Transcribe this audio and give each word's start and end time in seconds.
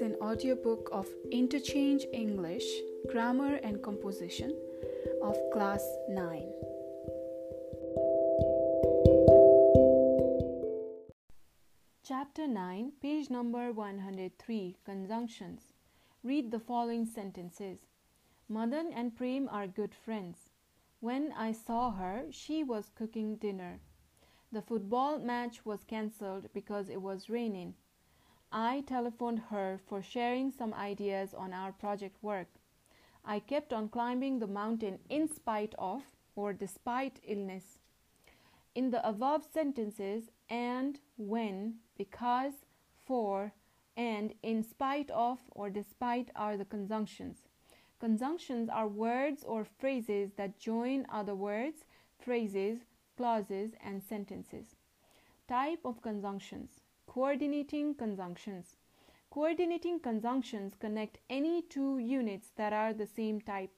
an 0.00 0.16
audiobook 0.22 0.88
of 0.92 1.06
Interchange 1.30 2.06
English, 2.12 2.64
Grammar 3.10 3.56
and 3.56 3.82
Composition 3.82 4.50
of 5.22 5.36
Class 5.52 5.84
9. 6.08 6.48
Chapter 12.02 12.48
9, 12.48 12.92
page 13.02 13.28
number 13.28 13.72
103 13.72 14.76
Conjunctions. 14.86 15.72
Read 16.22 16.50
the 16.50 16.60
following 16.60 17.04
sentences 17.04 17.78
Madan 18.48 18.92
and 18.94 19.14
Prem 19.14 19.48
are 19.50 19.66
good 19.66 19.94
friends. 19.94 20.50
When 21.00 21.32
I 21.36 21.52
saw 21.52 21.90
her, 21.90 22.24
she 22.30 22.64
was 22.64 22.90
cooking 22.94 23.36
dinner. 23.36 23.80
The 24.50 24.62
football 24.62 25.18
match 25.18 25.66
was 25.66 25.84
cancelled 25.84 26.48
because 26.54 26.88
it 26.88 27.02
was 27.02 27.28
raining. 27.28 27.74
I 28.52 28.80
telephoned 28.80 29.38
her 29.50 29.78
for 29.86 30.02
sharing 30.02 30.50
some 30.50 30.74
ideas 30.74 31.34
on 31.34 31.52
our 31.52 31.70
project 31.70 32.16
work. 32.20 32.48
I 33.24 33.38
kept 33.38 33.72
on 33.72 33.88
climbing 33.88 34.40
the 34.40 34.48
mountain 34.48 34.98
in 35.08 35.28
spite 35.28 35.74
of 35.78 36.02
or 36.34 36.52
despite 36.52 37.20
illness. 37.22 37.78
In 38.74 38.90
the 38.90 39.06
above 39.08 39.44
sentences, 39.44 40.30
and, 40.48 40.98
when, 41.16 41.76
because, 41.96 42.54
for, 43.06 43.52
and, 43.96 44.34
in 44.42 44.64
spite 44.64 45.10
of, 45.10 45.38
or 45.52 45.70
despite 45.70 46.30
are 46.34 46.56
the 46.56 46.64
conjunctions. 46.64 47.38
Conjunctions 48.00 48.68
are 48.68 48.88
words 48.88 49.44
or 49.44 49.64
phrases 49.64 50.32
that 50.36 50.58
join 50.58 51.06
other 51.08 51.34
words, 51.34 51.84
phrases, 52.18 52.78
clauses, 53.16 53.72
and 53.84 54.02
sentences. 54.02 54.74
Type 55.46 55.80
of 55.84 56.00
conjunctions 56.00 56.79
Coordinating 57.12 57.96
conjunctions. 57.96 58.76
Coordinating 59.30 59.98
conjunctions 59.98 60.76
connect 60.78 61.18
any 61.28 61.60
two 61.60 61.98
units 61.98 62.52
that 62.54 62.72
are 62.72 62.92
the 62.92 63.04
same 63.04 63.40
type. 63.40 63.72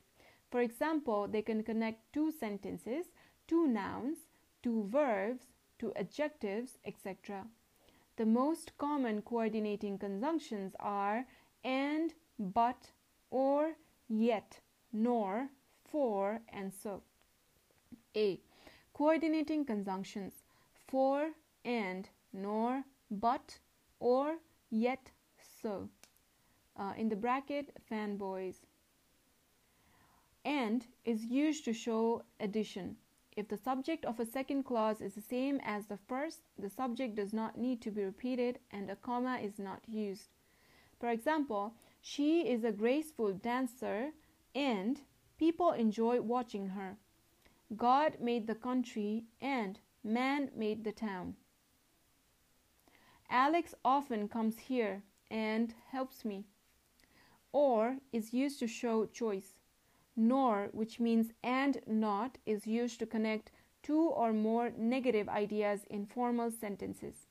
For 0.51 0.61
example, 0.61 1.27
they 1.27 1.41
can 1.41 1.63
connect 1.63 2.13
two 2.13 2.31
sentences, 2.31 3.07
two 3.49 3.67
nouns, 3.67 4.19
two 4.63 4.85
verbs, 4.87 5.47
two 5.79 5.95
adjectives, 5.97 6.77
etc. 6.85 7.47
The 8.17 8.27
most 8.27 8.77
common 8.77 9.23
coordinating 9.23 9.97
conjunctions 9.97 10.75
are 10.79 11.25
and, 11.65 12.13
but, 12.39 12.91
or, 13.31 13.77
yet, 14.11 14.61
nor, 14.93 15.49
for, 15.91 16.43
and 16.51 16.71
so. 16.71 17.03
A. 18.15 18.43
Coordinating 18.93 19.65
conjunctions 19.65 20.43
for, 20.87 21.31
and, 21.65 22.11
nor, 22.35 22.85
but, 23.13 23.59
or, 24.01 24.39
yet, 24.71 25.11
so. 25.63 25.89
Uh, 26.77 26.95
in 26.97 27.11
the 27.11 27.17
bracket, 27.17 27.77
fanboys. 27.91 28.57
And 30.45 30.87
is 31.05 31.27
used 31.27 31.65
to 31.67 31.73
show 31.73 32.23
addition. 32.41 32.97
If 33.37 33.49
the 33.49 33.59
subject 33.59 34.05
of 34.05 34.19
a 34.19 34.27
second 34.27 34.65
clause 34.65 35.01
is 35.01 35.15
the 35.15 35.21
same 35.21 35.61
as 35.63 35.87
the 35.87 35.97
first, 35.97 36.41
the 36.59 36.71
subject 36.71 37.15
does 37.15 37.33
not 37.33 37.57
need 37.57 37.81
to 37.83 37.91
be 37.91 38.03
repeated 38.03 38.59
and 38.71 38.91
a 38.91 38.97
comma 38.97 39.39
is 39.43 39.59
not 39.59 39.81
used. 39.87 40.29
For 40.99 41.11
example, 41.11 41.75
she 42.01 42.49
is 42.49 42.65
a 42.65 42.73
graceful 42.73 43.33
dancer 43.33 44.13
and 44.55 45.01
people 45.39 45.73
enjoy 45.73 46.21
watching 46.21 46.69
her. 46.71 46.97
God 47.77 48.19
made 48.21 48.47
the 48.47 48.55
country 48.55 49.25
and 49.41 49.79
man 50.03 50.51
made 50.55 50.85
the 50.85 50.93
town. 50.93 51.37
Alex 53.35 53.75
often 53.83 54.29
comes 54.29 54.59
here 54.59 55.03
and 55.31 55.73
helps 55.89 56.23
me. 56.23 56.45
Or 57.51 57.97
is 58.13 58.35
used 58.35 58.59
to 58.59 58.67
show 58.67 59.07
choice. 59.07 59.55
Nor, 60.15 60.69
which 60.73 61.01
means 61.01 61.33
and 61.43 61.81
not, 61.87 62.37
is 62.45 62.67
used 62.67 62.99
to 62.99 63.07
connect 63.07 63.51
two 63.83 64.03
or 64.03 64.35
more 64.35 64.71
negative 64.77 65.31
ideas 65.31 65.87
in 65.89 66.05
formal 66.05 66.51
sentences. 66.51 67.27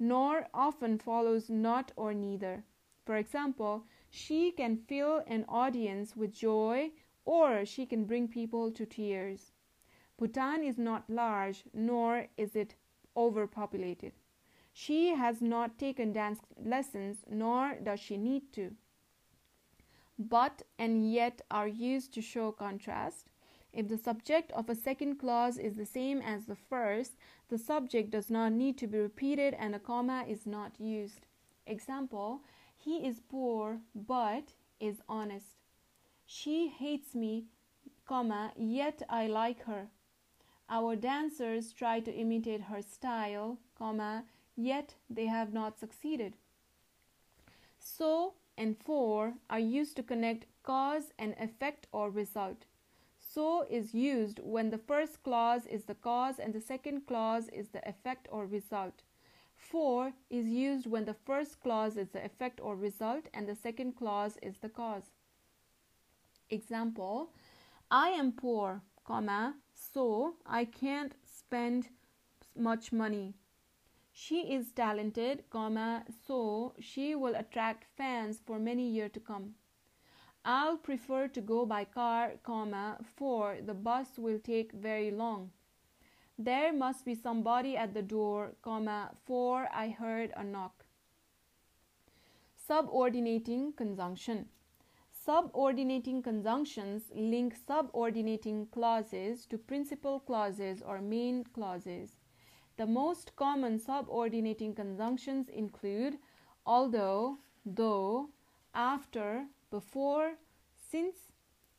Nor 0.00 0.48
often 0.52 0.98
follows 0.98 1.48
not 1.48 1.92
or 1.94 2.12
neither. 2.12 2.64
For 3.06 3.16
example, 3.16 3.84
she 4.10 4.50
can 4.50 4.76
fill 4.88 5.22
an 5.28 5.44
audience 5.48 6.16
with 6.16 6.32
joy 6.32 6.90
or 7.24 7.64
she 7.64 7.86
can 7.86 8.06
bring 8.06 8.26
people 8.26 8.72
to 8.72 8.84
tears. 8.84 9.52
Bhutan 10.16 10.64
is 10.64 10.78
not 10.78 11.08
large, 11.08 11.62
nor 11.72 12.26
is 12.36 12.56
it 12.56 12.74
overpopulated. 13.16 14.14
She 14.80 15.08
has 15.08 15.42
not 15.42 15.76
taken 15.76 16.12
dance 16.12 16.38
lessons, 16.56 17.24
nor 17.28 17.74
does 17.82 17.98
she 17.98 18.16
need 18.16 18.52
to. 18.52 18.76
But 20.16 20.62
and 20.78 21.12
yet 21.12 21.42
are 21.50 21.66
used 21.66 22.14
to 22.14 22.22
show 22.22 22.52
contrast. 22.52 23.26
If 23.72 23.88
the 23.88 23.98
subject 23.98 24.52
of 24.52 24.70
a 24.70 24.76
second 24.76 25.16
clause 25.16 25.58
is 25.58 25.74
the 25.74 25.84
same 25.84 26.20
as 26.22 26.46
the 26.46 26.54
first, 26.54 27.16
the 27.48 27.58
subject 27.58 28.10
does 28.10 28.30
not 28.30 28.52
need 28.52 28.78
to 28.78 28.86
be 28.86 28.98
repeated 28.98 29.52
and 29.54 29.74
a 29.74 29.80
comma 29.80 30.24
is 30.28 30.46
not 30.46 30.78
used. 30.78 31.26
Example 31.66 32.42
He 32.76 33.04
is 33.04 33.18
poor 33.18 33.80
but 33.96 34.52
is 34.78 35.02
honest. 35.08 35.56
She 36.24 36.68
hates 36.68 37.16
me, 37.16 37.46
comma, 38.06 38.52
yet 38.56 39.02
I 39.10 39.26
like 39.26 39.64
her. 39.64 39.88
Our 40.70 40.94
dancers 40.94 41.72
try 41.72 41.98
to 41.98 42.14
imitate 42.14 42.60
her 42.70 42.80
style, 42.80 43.58
comma, 43.76 44.24
yet 44.58 44.96
they 45.08 45.26
have 45.26 45.52
not 45.52 45.78
succeeded. 45.78 46.34
So 47.78 48.34
and 48.56 48.76
for 48.76 49.34
are 49.48 49.60
used 49.60 49.94
to 49.96 50.02
connect 50.02 50.46
cause 50.64 51.12
and 51.18 51.34
effect 51.38 51.86
or 51.92 52.10
result. 52.10 52.64
So 53.18 53.64
is 53.70 53.94
used 53.94 54.40
when 54.42 54.70
the 54.70 54.78
first 54.78 55.22
clause 55.22 55.64
is 55.66 55.84
the 55.84 55.94
cause 55.94 56.40
and 56.40 56.52
the 56.52 56.60
second 56.60 57.06
clause 57.06 57.48
is 57.48 57.68
the 57.68 57.88
effect 57.88 58.26
or 58.32 58.46
result. 58.46 59.02
For 59.54 60.12
is 60.28 60.46
used 60.46 60.86
when 60.86 61.04
the 61.04 61.14
first 61.14 61.60
clause 61.60 61.96
is 61.96 62.08
the 62.08 62.24
effect 62.24 62.60
or 62.60 62.74
result 62.74 63.28
and 63.32 63.46
the 63.46 63.54
second 63.54 63.92
clause 63.96 64.38
is 64.42 64.58
the 64.58 64.68
cause. 64.68 65.12
Example 66.50 67.30
I 67.90 68.08
am 68.08 68.32
poor, 68.32 68.82
comma, 69.04 69.54
so 69.72 70.34
I 70.44 70.64
can't 70.64 71.14
spend 71.24 71.88
much 72.56 72.92
money. 72.92 73.34
She 74.20 74.52
is 74.52 74.72
talented, 74.72 75.44
comma, 75.48 76.04
so 76.26 76.74
she 76.80 77.14
will 77.14 77.36
attract 77.36 77.84
fans 77.84 78.40
for 78.44 78.58
many 78.58 78.88
years 78.88 79.12
to 79.12 79.20
come. 79.20 79.54
I'll 80.44 80.76
prefer 80.76 81.28
to 81.28 81.40
go 81.40 81.64
by 81.64 81.84
car, 81.84 82.32
comma, 82.42 82.98
for 83.14 83.58
the 83.64 83.74
bus 83.74 84.18
will 84.18 84.40
take 84.40 84.72
very 84.72 85.12
long. 85.12 85.52
There 86.36 86.72
must 86.72 87.04
be 87.04 87.14
somebody 87.14 87.76
at 87.76 87.94
the 87.94 88.02
door, 88.02 88.56
comma, 88.60 89.12
for 89.24 89.68
I 89.72 89.90
heard 89.90 90.32
a 90.36 90.42
knock. 90.42 90.84
Subordinating 92.56 93.72
conjunction. 93.72 94.48
Subordinating 95.12 96.22
conjunctions 96.22 97.04
link 97.14 97.54
subordinating 97.54 98.66
clauses 98.66 99.46
to 99.46 99.58
principal 99.58 100.18
clauses 100.18 100.82
or 100.82 101.00
main 101.00 101.44
clauses. 101.44 102.17
The 102.78 102.86
most 102.86 103.34
common 103.34 103.80
subordinating 103.80 104.72
conjunctions 104.72 105.48
include 105.48 106.16
although, 106.64 107.38
though, 107.66 108.28
after, 108.72 109.46
before, 109.68 110.34
since, 110.88 111.16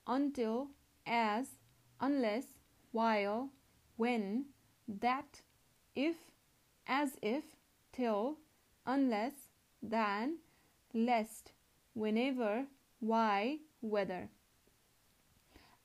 until, 0.05 0.67
as, 1.07 1.47
unless, 2.01 2.47
while, 2.91 3.49
when, 3.95 4.47
that, 4.89 5.41
if, 5.95 6.17
as 6.85 7.17
if, 7.21 7.45
till, 7.93 8.35
unless, 8.85 9.47
than, 9.81 10.39
lest, 10.93 11.53
whenever, 11.93 12.65
why, 12.99 13.59
whether. 13.79 14.27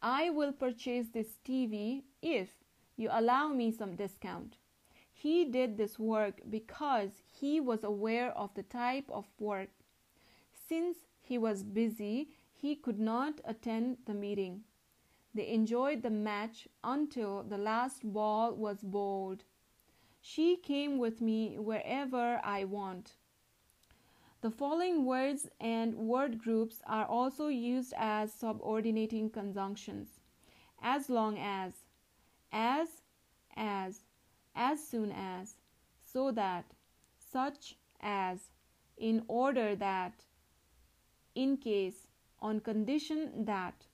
I 0.02 0.30
will 0.30 0.52
purchase 0.52 1.06
this 1.12 1.38
TV 1.46 2.02
if 2.20 2.48
you 2.96 3.10
allow 3.12 3.46
me 3.48 3.70
some 3.70 3.94
discount. 3.94 4.56
He 5.24 5.46
did 5.46 5.78
this 5.78 5.98
work 5.98 6.42
because 6.50 7.22
he 7.32 7.58
was 7.58 7.82
aware 7.82 8.30
of 8.36 8.52
the 8.52 8.62
type 8.62 9.06
of 9.08 9.24
work. 9.38 9.70
Since 10.52 10.98
he 11.22 11.38
was 11.38 11.62
busy, 11.62 12.28
he 12.52 12.76
could 12.76 13.00
not 13.00 13.40
attend 13.46 13.96
the 14.04 14.12
meeting. 14.12 14.64
They 15.34 15.48
enjoyed 15.48 16.02
the 16.02 16.10
match 16.10 16.68
until 16.82 17.42
the 17.42 17.56
last 17.56 18.02
ball 18.04 18.54
was 18.54 18.82
bowled. 18.82 19.44
She 20.20 20.58
came 20.58 20.98
with 20.98 21.22
me 21.22 21.58
wherever 21.58 22.38
I 22.44 22.64
want. 22.64 23.16
The 24.42 24.50
following 24.50 25.06
words 25.06 25.48
and 25.58 25.94
word 25.94 26.38
groups 26.38 26.82
are 26.86 27.06
also 27.06 27.46
used 27.46 27.94
as 27.96 28.30
subordinating 28.30 29.30
conjunctions 29.30 30.20
as 30.82 31.08
long 31.08 31.38
as, 31.38 31.72
as, 32.52 32.88
as, 33.56 34.03
as 34.54 34.86
soon 34.86 35.12
as, 35.12 35.54
so 36.00 36.30
that, 36.32 36.64
such 37.18 37.76
as, 38.00 38.50
in 38.96 39.24
order 39.26 39.74
that, 39.74 40.24
in 41.34 41.56
case, 41.56 42.06
on 42.40 42.60
condition 42.60 43.44
that. 43.46 43.86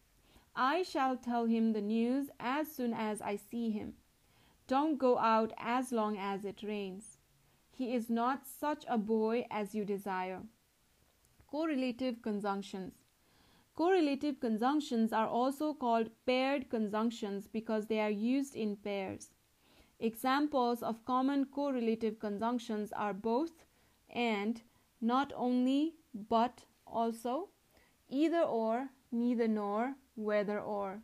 I 0.57 0.83
shall 0.83 1.17
tell 1.17 1.47
him 1.47 1.73
the 1.73 1.81
news 1.81 2.29
as 2.41 2.71
soon 2.71 2.93
as 2.93 3.23
I 3.23 3.37
see 3.37 3.71
him. 3.71 3.95
Don't 4.67 4.99
go 4.99 5.19
out 5.19 5.53
as 5.57 5.93
long 5.93 6.19
as 6.19 6.45
it 6.45 6.63
rains. 6.63 7.19
He 7.71 7.95
is 7.95 8.11
not 8.11 8.47
such 8.47 8.85
a 8.89 8.99
boy 8.99 9.47
as 9.51 9.75
you 9.75 9.85
desire. 9.85 10.43
Correlative 11.47 12.21
conjunctions. 12.23 12.95
Correlative 13.75 14.41
conjunctions 14.41 15.13
are 15.13 15.29
also 15.29 15.73
called 15.73 16.11
paired 16.27 16.69
conjunctions 16.69 17.47
because 17.47 17.87
they 17.87 18.01
are 18.01 18.11
used 18.11 18.55
in 18.55 18.77
pairs. 18.77 19.31
Examples 20.02 20.82
of 20.82 21.05
common 21.05 21.44
correlative 21.44 22.19
conjunctions 22.19 22.91
are 22.93 23.12
both 23.12 23.67
and, 24.08 24.62
not 24.99 25.31
only, 25.37 25.94
but 26.14 26.64
also, 26.87 27.50
either 28.08 28.41
or, 28.41 28.88
neither 29.12 29.47
nor, 29.47 29.97
whether 30.14 30.58
or. 30.58 31.02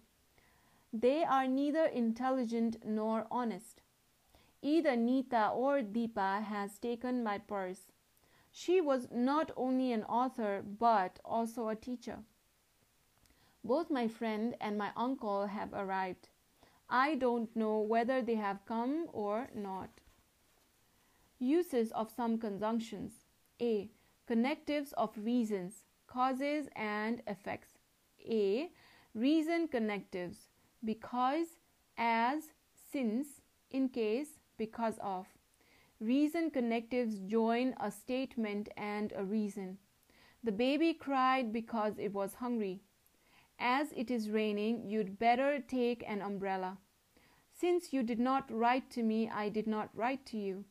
They 0.94 1.24
are 1.24 1.46
neither 1.46 1.84
intelligent 1.84 2.78
nor 2.86 3.26
honest. 3.30 3.82
Either 4.62 4.96
Nita 4.96 5.50
or 5.50 5.82
Deepa 5.82 6.42
has 6.44 6.78
taken 6.78 7.22
my 7.22 7.36
purse. 7.36 7.92
She 8.50 8.80
was 8.80 9.08
not 9.12 9.50
only 9.58 9.92
an 9.92 10.04
author 10.04 10.62
but 10.66 11.20
also 11.22 11.68
a 11.68 11.76
teacher. 11.76 12.20
Both 13.62 13.90
my 13.90 14.08
friend 14.08 14.56
and 14.58 14.78
my 14.78 14.90
uncle 14.96 15.48
have 15.48 15.74
arrived. 15.74 16.30
I 16.88 17.16
don't 17.16 17.54
know 17.56 17.80
whether 17.80 18.22
they 18.22 18.36
have 18.36 18.64
come 18.66 19.08
or 19.12 19.48
not. 19.54 19.90
Uses 21.38 21.90
of 21.92 22.10
some 22.10 22.38
conjunctions 22.38 23.12
A. 23.60 23.90
Connectives 24.26 24.92
of 24.92 25.10
reasons, 25.16 25.84
causes, 26.06 26.68
and 26.74 27.22
effects. 27.26 27.78
A. 28.28 28.70
Reason 29.14 29.68
connectives 29.68 30.48
because, 30.84 31.58
as, 31.96 32.52
since, 32.92 33.40
in 33.70 33.88
case, 33.88 34.38
because 34.58 34.98
of. 35.00 35.26
Reason 36.00 36.50
connectives 36.50 37.20
join 37.20 37.74
a 37.80 37.90
statement 37.90 38.68
and 38.76 39.12
a 39.16 39.24
reason. 39.24 39.78
The 40.44 40.52
baby 40.52 40.94
cried 40.94 41.52
because 41.52 41.98
it 41.98 42.12
was 42.12 42.34
hungry. 42.34 42.82
As 43.58 43.92
it 43.96 44.10
is 44.10 44.30
raining, 44.30 44.86
you'd 44.86 45.18
better 45.18 45.60
take 45.60 46.04
an 46.06 46.20
umbrella. 46.20 46.78
Since 47.58 47.92
you 47.92 48.02
did 48.02 48.20
not 48.20 48.50
write 48.50 48.90
to 48.90 49.02
me, 49.02 49.30
I 49.30 49.48
did 49.48 49.66
not 49.66 49.88
write 49.94 50.26
to 50.26 50.36
you. 50.36 50.64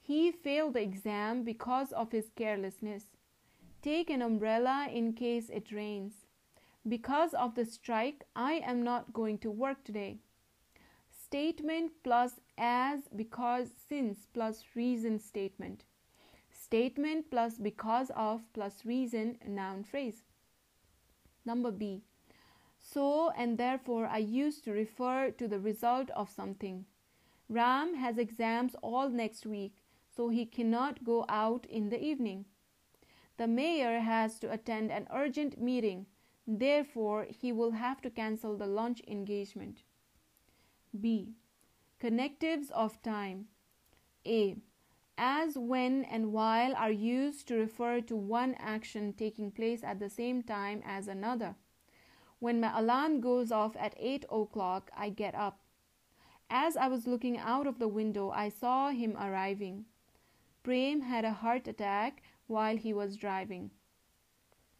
He 0.00 0.32
failed 0.32 0.74
the 0.74 0.82
exam 0.82 1.42
because 1.42 1.92
of 1.92 2.12
his 2.12 2.30
carelessness. 2.34 3.04
Take 3.82 4.08
an 4.08 4.22
umbrella 4.22 4.88
in 4.90 5.12
case 5.12 5.50
it 5.50 5.72
rains. 5.72 6.26
Because 6.88 7.34
of 7.34 7.54
the 7.54 7.64
strike, 7.64 8.24
I 8.34 8.54
am 8.54 8.82
not 8.82 9.12
going 9.12 9.38
to 9.38 9.50
work 9.50 9.84
today. 9.84 10.20
Statement 11.10 11.92
plus 12.04 12.40
as, 12.56 13.08
because, 13.14 13.68
since 13.88 14.26
plus 14.32 14.64
reason 14.74 15.18
statement. 15.18 15.84
Statement 16.50 17.30
plus 17.30 17.58
because 17.58 18.10
of 18.14 18.42
plus 18.52 18.84
reason 18.84 19.38
noun 19.46 19.82
phrase. 19.82 20.22
Number 21.46 21.70
B. 21.70 22.02
So 22.78 23.30
and 23.30 23.56
therefore 23.56 24.06
I 24.06 24.18
used 24.18 24.64
to 24.64 24.72
refer 24.72 25.30
to 25.30 25.48
the 25.48 25.60
result 25.60 26.10
of 26.10 26.28
something. 26.28 26.84
Ram 27.48 27.94
has 27.94 28.18
exams 28.18 28.74
all 28.82 29.08
next 29.08 29.46
week, 29.46 29.82
so 30.14 30.28
he 30.28 30.44
cannot 30.44 31.04
go 31.04 31.24
out 31.28 31.64
in 31.66 31.88
the 31.88 32.02
evening. 32.02 32.44
The 33.38 33.46
mayor 33.46 34.00
has 34.00 34.38
to 34.40 34.50
attend 34.50 34.90
an 34.90 35.06
urgent 35.12 35.60
meeting, 35.60 36.06
therefore, 36.46 37.26
he 37.30 37.52
will 37.52 37.72
have 37.72 38.00
to 38.02 38.10
cancel 38.10 38.56
the 38.56 38.66
lunch 38.66 39.02
engagement. 39.06 39.82
B. 40.98 41.34
Connectives 41.98 42.70
of 42.70 43.00
time. 43.02 43.46
A. 44.26 44.56
As, 45.18 45.56
when, 45.56 46.04
and 46.04 46.32
while 46.32 46.74
are 46.76 46.90
used 46.90 47.48
to 47.48 47.56
refer 47.56 48.02
to 48.02 48.14
one 48.14 48.54
action 48.58 49.14
taking 49.14 49.50
place 49.50 49.82
at 49.82 49.98
the 49.98 50.10
same 50.10 50.42
time 50.42 50.82
as 50.84 51.08
another. 51.08 51.56
When 52.38 52.60
my 52.60 52.78
alarm 52.78 53.22
goes 53.22 53.50
off 53.50 53.74
at 53.76 53.94
8 53.98 54.26
o'clock, 54.30 54.90
I 54.94 55.08
get 55.08 55.34
up. 55.34 55.60
As 56.50 56.76
I 56.76 56.88
was 56.88 57.06
looking 57.06 57.38
out 57.38 57.66
of 57.66 57.78
the 57.78 57.88
window, 57.88 58.30
I 58.30 58.50
saw 58.50 58.90
him 58.90 59.16
arriving. 59.16 59.86
Prem 60.62 61.00
had 61.00 61.24
a 61.24 61.32
heart 61.32 61.66
attack 61.66 62.22
while 62.46 62.76
he 62.76 62.92
was 62.92 63.16
driving. 63.16 63.70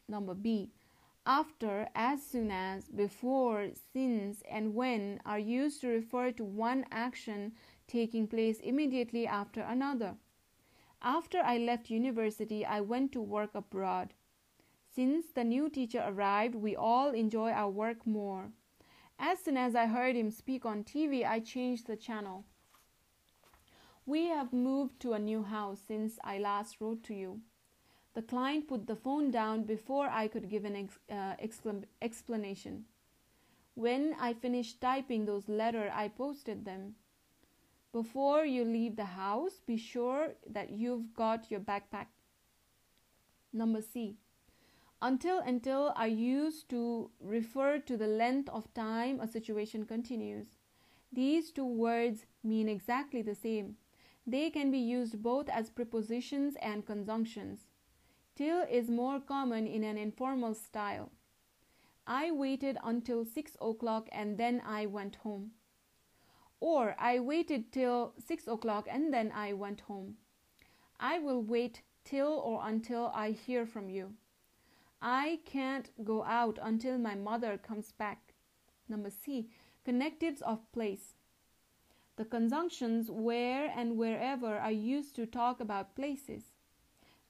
Number 0.07 0.35
B. 0.35 0.71
After, 1.25 1.89
as 1.95 2.23
soon 2.23 2.51
as, 2.51 2.89
before, 2.89 3.71
since, 3.93 4.43
and 4.49 4.75
when 4.75 5.21
are 5.25 5.39
used 5.39 5.81
to 5.81 5.89
refer 5.89 6.31
to 6.33 6.45
one 6.45 6.85
action 6.93 7.55
taking 7.89 8.29
place 8.29 8.61
immediately 8.61 9.27
after 9.27 9.63
another. 9.63 10.17
After 11.03 11.39
I 11.39 11.59
left 11.59 11.91
university, 11.91 12.65
I 12.65 12.81
went 12.81 13.13
to 13.13 13.21
work 13.21 13.55
abroad. 13.55 14.15
Since 14.95 15.27
the 15.35 15.45
new 15.45 15.69
teacher 15.69 16.03
arrived, 16.07 16.55
we 16.55 16.75
all 16.75 17.11
enjoy 17.11 17.51
our 17.51 17.71
work 17.71 18.07
more. 18.07 18.51
As 19.19 19.39
soon 19.39 19.57
as 19.57 19.75
I 19.75 19.87
heard 19.87 20.17
him 20.17 20.31
speak 20.31 20.65
on 20.65 20.85
TV, 20.85 21.27
I 21.27 21.41
changed 21.41 21.87
the 21.87 21.97
channel. 21.97 22.45
We 24.07 24.27
have 24.27 24.53
moved 24.53 25.01
to 25.01 25.13
a 25.13 25.19
new 25.19 25.43
house 25.43 25.81
since 25.87 26.19
I 26.23 26.39
last 26.39 26.81
wrote 26.81 27.03
to 27.05 27.15
you. 27.15 27.41
The 28.15 28.23
client 28.23 28.69
put 28.69 28.87
the 28.87 28.97
phone 28.97 29.31
down 29.31 29.65
before 29.65 30.09
I 30.09 30.29
could 30.29 30.49
give 30.49 30.65
an 30.65 30.77
ex- 30.77 30.99
uh, 31.11 31.35
explanation. 32.01 32.87
When 33.75 34.15
I 34.19 34.33
finished 34.33 34.81
typing 34.81 35.27
those 35.27 35.49
letters, 35.49 35.91
I 35.95 36.09
posted 36.09 36.65
them. 36.65 36.95
Before 37.97 38.45
you 38.45 38.63
leave 38.63 38.97
the 38.97 39.07
house, 39.07 39.63
be 39.67 39.79
sure 39.79 40.35
that 40.47 40.69
you've 40.69 41.15
got 41.15 41.51
your 41.51 41.61
backpack. 41.61 42.09
Number 43.55 43.81
C. 43.81 44.19
Until 45.01 45.39
until 45.39 45.95
are 45.97 46.07
used 46.07 46.69
to 46.69 47.11
refer 47.23 47.79
to 47.79 47.97
the 47.97 48.07
length 48.07 48.51
of 48.51 48.75
time 48.75 49.19
a 49.19 49.27
situation 49.27 49.87
continues. 49.87 50.59
These 51.11 51.53
two 51.53 51.65
words 51.65 52.27
mean 52.45 52.69
exactly 52.69 53.23
the 53.23 53.35
same. 53.35 53.77
They 54.27 54.51
can 54.51 54.71
be 54.71 54.85
used 54.97 55.23
both 55.23 55.49
as 55.49 55.71
prepositions 55.71 56.55
and 56.61 56.85
conjunctions. 56.85 57.61
Till 58.35 58.61
is 58.71 58.91
more 58.91 59.21
common 59.21 59.67
in 59.67 59.83
an 59.83 59.97
informal 59.97 60.53
style. 60.53 61.13
I 62.07 62.31
waited 62.31 62.77
until 62.85 63.25
six 63.25 63.57
o'clock 63.59 64.11
and 64.13 64.37
then 64.37 64.61
I 64.67 64.85
went 64.85 65.17
home. 65.17 65.53
Or 66.61 66.97
I 66.99 67.19
waited 67.19 67.73
till 67.73 68.15
six 68.19 68.47
o'clock 68.47 68.87
and 68.91 69.13
then 69.13 69.31
I 69.33 69.53
went 69.53 69.83
home. 69.83 70.17
I 70.99 71.19
will 71.19 71.43
wait 71.43 71.83
till 72.05 72.33
or 72.33 72.61
until 72.67 73.11
I 73.15 73.31
hear 73.31 73.67
from 73.67 73.91
you. 73.91 74.15
I 75.03 75.41
can't 75.45 75.91
go 76.05 76.25
out 76.25 76.59
until 76.63 76.99
my 76.99 77.15
mother 77.15 77.59
comes 77.59 77.93
back. 77.93 78.35
Number 78.89 79.11
C. 79.11 79.51
Connectives 79.85 80.41
of 80.43 80.71
place. 80.73 81.15
The 82.17 82.25
conjunctions 82.25 83.11
where 83.11 83.71
and 83.77 83.99
wherever 83.99 84.57
are 84.57 84.73
used 84.73 85.15
to 85.17 85.27
talk 85.27 85.61
about 85.61 85.95
places. 85.95 86.53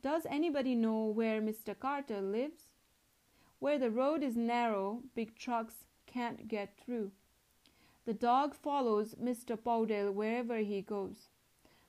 Does 0.03 0.27
anybody 0.27 0.77
know 0.77 1.07
where 1.07 1.41
Mr. 1.41 1.77
Carter 1.77 2.21
lives? 2.21 2.73
Where 3.59 3.79
the 3.79 3.91
road 3.91 4.23
is 4.23 4.37
narrow, 4.37 5.03
big 5.17 5.35
trucks 5.35 5.87
can't 6.07 6.47
get 6.47 6.79
through. 6.79 7.11
The 8.07 8.15
dog 8.15 8.55
follows 8.55 9.17
Mr. 9.21 9.63
Powdell 9.63 10.13
wherever 10.13 10.59
he 10.59 10.81
goes. 10.81 11.29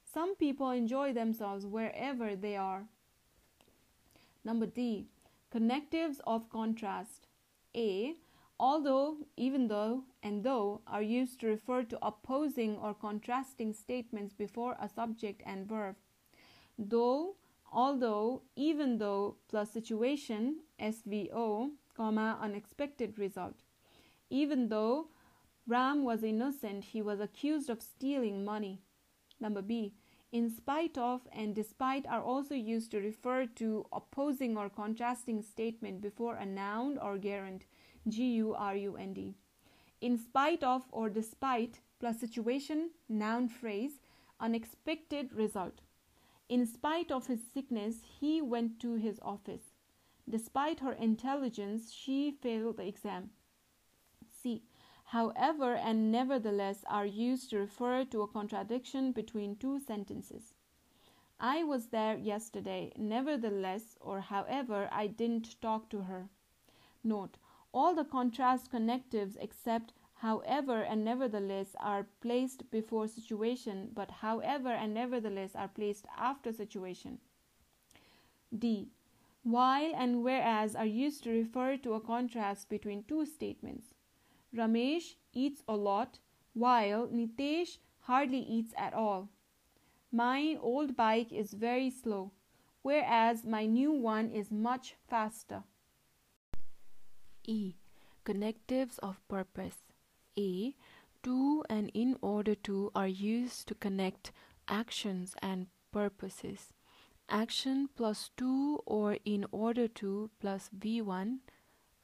Some 0.03 0.35
people 0.35 0.71
enjoy 0.71 1.13
themselves 1.13 1.63
wherever 1.63 2.35
they 2.35 2.55
are. 2.57 2.85
Number 4.43 4.65
D. 4.65 5.05
Connectives 5.51 6.19
of 6.25 6.49
contrast. 6.49 7.27
A. 7.75 8.15
Although, 8.59 9.17
even 9.35 9.67
though, 9.67 10.05
and 10.23 10.43
though 10.43 10.81
are 10.87 11.03
used 11.03 11.39
to 11.41 11.47
refer 11.47 11.83
to 11.83 11.99
opposing 12.01 12.77
or 12.77 12.95
contrasting 12.95 13.71
statements 13.71 14.33
before 14.33 14.75
a 14.81 14.89
subject 14.89 15.43
and 15.45 15.67
verb. 15.67 15.95
Though, 16.79 17.35
although, 17.71 18.41
even 18.55 18.97
though, 18.97 19.35
plus 19.47 19.71
situation, 19.71 20.61
SVO, 20.81 21.69
comma, 21.95 22.39
unexpected 22.41 23.19
result. 23.19 23.61
Even 24.31 24.69
though 24.69 25.09
Ram 25.67 26.05
was 26.05 26.23
innocent, 26.23 26.85
he 26.85 27.01
was 27.01 27.19
accused 27.19 27.69
of 27.69 27.81
stealing 27.81 28.45
money. 28.45 28.81
Number 29.39 29.61
B. 29.61 29.93
In 30.31 30.49
spite 30.49 30.97
of 30.97 31.27
and 31.31 31.53
despite 31.53 32.07
are 32.07 32.21
also 32.21 32.55
used 32.55 32.91
to 32.91 32.99
refer 32.99 33.45
to 33.55 33.85
opposing 33.91 34.57
or 34.57 34.69
contrasting 34.69 35.41
statement 35.41 36.01
before 36.01 36.35
a 36.35 36.45
noun 36.45 36.97
or 36.97 37.17
gerund. 37.17 37.65
G 38.07 38.35
U 38.35 38.53
R 38.53 38.75
U 38.75 38.95
N 38.95 39.13
D. 39.13 39.35
In 39.99 40.17
spite 40.17 40.63
of 40.63 40.83
or 40.91 41.09
despite 41.09 41.81
plus 41.99 42.19
situation, 42.19 42.91
noun 43.09 43.49
phrase, 43.49 43.99
unexpected 44.39 45.33
result. 45.33 45.81
In 46.47 46.65
spite 46.65 47.11
of 47.11 47.27
his 47.27 47.41
sickness, 47.53 47.95
he 48.19 48.41
went 48.41 48.79
to 48.79 48.95
his 48.95 49.19
office. 49.21 49.73
Despite 50.29 50.79
her 50.79 50.93
intelligence, 50.93 51.91
she 51.91 52.31
failed 52.31 52.77
the 52.77 52.87
exam. 52.87 53.31
However 55.11 55.73
and 55.73 56.11
nevertheless 56.11 56.83
are 56.89 57.05
used 57.05 57.49
to 57.51 57.59
refer 57.59 58.03
to 58.05 58.23
a 58.23 58.27
contradiction 58.27 59.13
between 59.13 59.55
two 59.55 59.79
sentences. 59.79 60.53
I 61.39 61.63
was 61.63 61.87
there 61.87 62.17
yesterday. 62.17 62.91
Nevertheless, 62.97 63.95
or 64.01 64.19
however, 64.19 64.89
I 64.91 65.07
didn't 65.07 65.61
talk 65.61 65.89
to 65.91 66.01
her. 66.01 66.27
Note 67.05 67.37
all 67.73 67.95
the 67.95 68.03
contrast 68.03 68.69
connectives 68.69 69.37
except 69.39 69.93
however 70.15 70.81
and 70.81 71.05
nevertheless 71.05 71.75
are 71.79 72.07
placed 72.19 72.69
before 72.69 73.07
situation, 73.07 73.91
but 73.93 74.11
however 74.11 74.69
and 74.69 74.93
nevertheless 74.93 75.55
are 75.55 75.69
placed 75.69 76.05
after 76.17 76.51
situation. 76.51 77.19
D. 78.57 78.89
While 79.43 79.93
and 79.95 80.23
whereas 80.23 80.75
are 80.75 80.85
used 80.85 81.23
to 81.23 81.31
refer 81.31 81.77
to 81.77 81.93
a 81.93 82.01
contrast 82.01 82.67
between 82.67 83.03
two 83.03 83.25
statements. 83.25 83.93
Ramesh 84.55 85.15
eats 85.33 85.63
a 85.67 85.75
lot, 85.75 86.19
while 86.53 87.07
Nitesh 87.07 87.77
hardly 88.01 88.39
eats 88.39 88.73
at 88.77 88.93
all. 88.93 89.29
My 90.11 90.57
old 90.61 90.95
bike 90.95 91.31
is 91.31 91.53
very 91.53 91.89
slow, 91.89 92.31
whereas 92.81 93.45
my 93.45 93.65
new 93.65 93.91
one 93.91 94.31
is 94.31 94.51
much 94.51 94.95
faster. 95.07 95.63
E. 97.45 97.75
Connectives 98.23 98.97
of 98.99 99.25
purpose. 99.27 99.77
A. 100.37 100.75
To 101.23 101.63
and 101.69 101.89
in 101.93 102.17
order 102.21 102.55
to 102.55 102.91
are 102.93 103.07
used 103.07 103.67
to 103.69 103.75
connect 103.75 104.31
actions 104.67 105.33
and 105.41 105.67
purposes. 105.91 106.73
Action 107.29 107.89
plus 107.95 108.31
to 108.37 108.81
or 108.85 109.17
in 109.23 109.45
order 109.51 109.87
to 109.87 110.29
plus 110.39 110.69
V1 110.77 111.39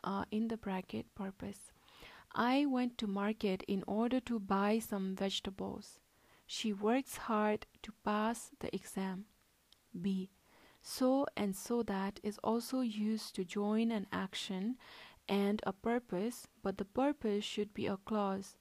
uh, 0.04 0.26
in 0.32 0.48
the 0.48 0.58
bracket 0.58 1.14
purpose. 1.16 1.73
I 2.36 2.66
went 2.66 2.98
to 2.98 3.08
market 3.08 3.63
in 3.68 3.84
order 3.86 4.20
to 4.22 4.40
buy 4.40 4.80
some 4.80 5.16
vegetables. 5.16 6.00
She 6.48 6.74
works 6.74 7.18
hard 7.18 7.68
to 7.84 7.92
pass 8.04 8.52
the 8.60 8.74
exam. 8.75 9.25
B. 10.00 10.30
So 10.82 11.28
and 11.38 11.56
so 11.56 11.84
that 11.84 12.20
is 12.24 12.40
also 12.44 12.82
used 12.82 13.36
to 13.36 13.46
join 13.46 13.92
an 13.92 14.08
action 14.12 14.78
and 15.30 15.62
a 15.66 15.74
purpose, 15.74 16.48
but 16.62 16.78
the 16.78 16.86
purpose 16.86 17.44
should 17.44 17.74
be 17.74 17.88
a 17.88 17.98
clause. 17.98 18.58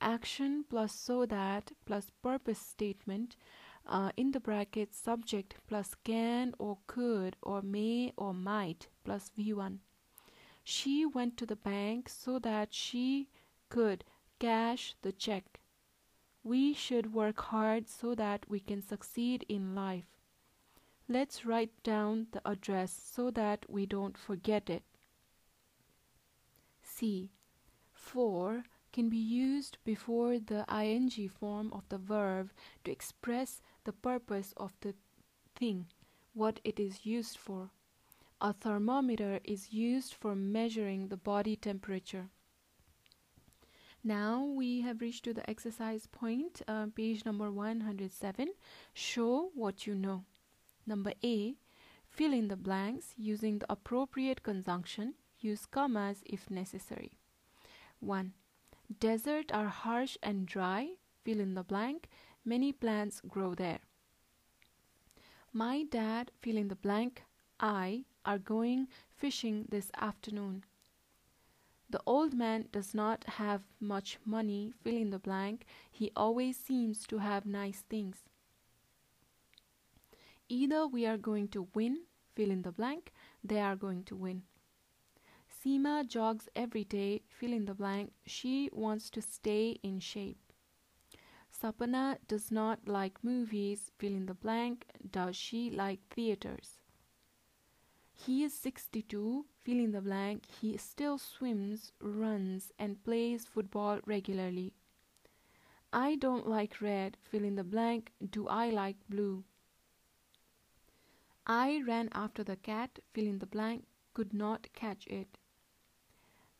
Action 0.00 0.64
plus 0.68 0.94
so 0.94 1.26
that 1.26 1.70
plus 1.84 2.10
purpose 2.22 2.58
statement 2.58 3.36
uh, 3.86 4.10
in 4.16 4.32
the 4.32 4.40
bracket 4.40 4.94
subject 4.94 5.54
plus 5.68 5.94
can 6.02 6.54
or 6.58 6.78
could 6.86 7.36
or 7.42 7.62
may 7.62 8.12
or 8.16 8.32
might 8.32 8.88
plus 9.04 9.30
V1. 9.38 9.78
She 10.64 11.04
went 11.04 11.36
to 11.38 11.46
the 11.46 11.56
bank 11.56 12.08
so 12.08 12.38
that 12.38 12.72
she 12.72 13.28
could 13.68 14.04
cash 14.38 14.94
the 15.02 15.12
check. 15.12 15.60
We 16.44 16.74
should 16.74 17.12
work 17.12 17.40
hard 17.40 17.88
so 17.88 18.14
that 18.14 18.48
we 18.48 18.60
can 18.60 18.82
succeed 18.82 19.44
in 19.48 19.74
life. 19.74 20.06
Let's 21.08 21.44
write 21.44 21.82
down 21.82 22.28
the 22.32 22.40
address 22.48 22.92
so 22.92 23.30
that 23.32 23.66
we 23.68 23.86
don't 23.86 24.16
forget 24.16 24.70
it. 24.70 24.82
C. 26.82 27.30
For 27.92 28.64
can 28.92 29.08
be 29.08 29.16
used 29.16 29.78
before 29.84 30.38
the 30.38 30.64
ing 30.70 31.28
form 31.28 31.72
of 31.72 31.88
the 31.88 31.98
verb 31.98 32.50
to 32.84 32.90
express 32.90 33.62
the 33.84 33.92
purpose 33.92 34.52
of 34.56 34.72
the 34.80 34.94
thing, 35.54 35.86
what 36.34 36.60
it 36.64 36.78
is 36.78 37.06
used 37.06 37.38
for. 37.38 37.70
A 38.44 38.52
thermometer 38.52 39.38
is 39.44 39.72
used 39.72 40.14
for 40.14 40.34
measuring 40.34 41.06
the 41.06 41.16
body 41.16 41.54
temperature. 41.54 42.28
Now 44.02 44.42
we 44.42 44.80
have 44.80 45.00
reached 45.00 45.22
to 45.26 45.32
the 45.32 45.48
exercise 45.48 46.08
point, 46.08 46.60
uh, 46.66 46.86
page 46.92 47.24
number 47.24 47.52
107. 47.52 48.48
Show 48.94 49.52
what 49.54 49.86
you 49.86 49.94
know. 49.94 50.24
Number 50.88 51.12
A, 51.22 51.54
fill 52.08 52.32
in 52.32 52.48
the 52.48 52.56
blanks 52.56 53.14
using 53.16 53.60
the 53.60 53.72
appropriate 53.72 54.42
conjunction. 54.42 55.14
Use 55.38 55.64
commas 55.64 56.24
if 56.26 56.50
necessary. 56.50 57.12
1. 58.00 58.32
Desert 58.98 59.52
are 59.54 59.68
harsh 59.68 60.16
and 60.20 60.46
dry. 60.46 60.94
Fill 61.22 61.38
in 61.38 61.54
the 61.54 61.62
blank. 61.62 62.08
Many 62.44 62.72
plants 62.72 63.20
grow 63.20 63.54
there. 63.54 63.78
My 65.52 65.84
dad, 65.84 66.32
fill 66.40 66.56
in 66.56 66.66
the 66.66 66.74
blank, 66.74 67.22
I 67.60 68.04
are 68.24 68.38
going 68.38 68.88
fishing 69.16 69.66
this 69.68 69.90
afternoon. 69.96 70.64
The 71.90 72.00
old 72.06 72.32
man 72.32 72.68
does 72.72 72.94
not 72.94 73.24
have 73.24 73.62
much 73.78 74.18
money, 74.24 74.72
fill 74.82 74.96
in 74.96 75.10
the 75.10 75.18
blank. 75.18 75.66
He 75.90 76.10
always 76.16 76.56
seems 76.56 77.06
to 77.08 77.18
have 77.18 77.44
nice 77.44 77.82
things. 77.82 78.16
Either 80.48 80.86
we 80.86 81.06
are 81.06 81.18
going 81.18 81.48
to 81.48 81.68
win, 81.74 82.04
fill 82.34 82.50
in 82.50 82.62
the 82.62 82.72
blank, 82.72 83.12
they 83.44 83.60
are 83.60 83.76
going 83.76 84.04
to 84.04 84.16
win. 84.16 84.42
Seema 85.48 86.06
jogs 86.08 86.48
every 86.56 86.84
day, 86.84 87.22
fill 87.28 87.52
in 87.52 87.66
the 87.66 87.74
blank, 87.74 88.12
she 88.26 88.68
wants 88.72 89.10
to 89.10 89.22
stay 89.22 89.78
in 89.82 90.00
shape. 90.00 90.38
Sapana 91.52 92.18
does 92.26 92.50
not 92.50 92.88
like 92.88 93.22
movies, 93.22 93.92
fill 93.98 94.14
in 94.14 94.26
the 94.26 94.34
blank, 94.34 94.86
does 95.10 95.36
she 95.36 95.70
like 95.70 96.00
theaters? 96.10 96.78
He 98.26 98.44
is 98.44 98.54
62, 98.54 99.46
fill 99.64 99.78
in 99.78 99.90
the 99.90 100.00
blank. 100.00 100.44
He 100.60 100.76
still 100.76 101.18
swims, 101.18 101.90
runs, 102.00 102.70
and 102.78 103.02
plays 103.02 103.46
football 103.46 103.98
regularly. 104.06 104.74
I 105.92 106.14
don't 106.14 106.48
like 106.48 106.80
red, 106.80 107.16
fill 107.24 107.42
in 107.42 107.56
the 107.56 107.64
blank. 107.64 108.12
Do 108.30 108.46
I 108.46 108.70
like 108.70 108.96
blue? 109.08 109.42
I 111.48 111.82
ran 111.84 112.10
after 112.12 112.44
the 112.44 112.54
cat, 112.54 113.00
fill 113.12 113.26
in 113.26 113.40
the 113.40 113.46
blank. 113.46 113.86
Could 114.14 114.32
not 114.32 114.68
catch 114.72 115.06
it. 115.08 115.38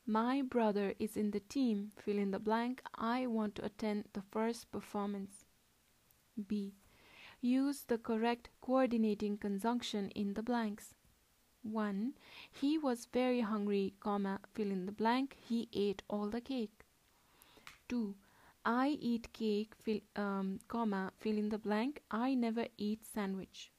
My 0.05 0.43
brother 0.43 0.95
is 0.99 1.17
in 1.17 1.31
the 1.31 1.41
team, 1.41 1.93
fill 1.97 2.19
in 2.19 2.33
the 2.33 2.41
blank. 2.41 2.83
I 2.97 3.29
want 3.29 3.55
to 3.57 3.65
attend 3.65 4.09
the 4.15 4.23
first 4.33 4.73
performance. 4.73 5.45
B. 6.49 6.75
Use 7.41 7.85
the 7.85 7.99
correct 7.99 8.49
coordinating 8.61 9.39
conjunction 9.39 10.11
in 10.11 10.35
the 10.35 10.43
blanks. 10.43 10.95
1. 11.63 12.15
He 12.51 12.79
was 12.79 13.07
very 13.07 13.41
hungry, 13.41 13.95
comma, 14.01 14.41
fill 14.53 14.71
in 14.71 14.87
the 14.87 14.93
blank. 14.93 15.37
He 15.41 15.69
ate 15.73 16.03
all 16.09 16.29
the 16.29 16.41
cake. 16.41 16.85
2. 17.89 18.15
I 18.65 18.89
eat 19.01 19.33
cake, 19.33 19.75
fill, 19.79 20.01
um, 20.17 20.61
comma, 20.69 21.13
fill 21.19 21.39
in 21.39 21.49
the 21.49 21.59
blank. 21.59 22.03
I 22.11 22.35
never 22.35 22.67
eat 22.79 23.05
sandwich. 23.05 23.73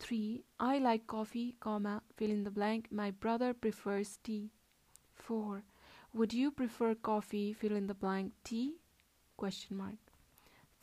3. 0.00 0.44
I 0.58 0.78
like 0.78 1.06
coffee, 1.06 1.56
comma, 1.60 2.02
fill 2.16 2.30
in 2.30 2.44
the 2.44 2.50
blank. 2.50 2.88
My 2.90 3.10
brother 3.10 3.54
prefers 3.54 4.18
tea. 4.22 4.50
4. 5.14 5.64
Would 6.12 6.32
you 6.32 6.50
prefer 6.50 6.94
coffee, 6.94 7.52
fill 7.52 7.76
in 7.76 7.86
the 7.86 7.94
blank, 7.94 8.32
tea? 8.44 8.76
Question 9.36 9.76
mark. 9.76 9.98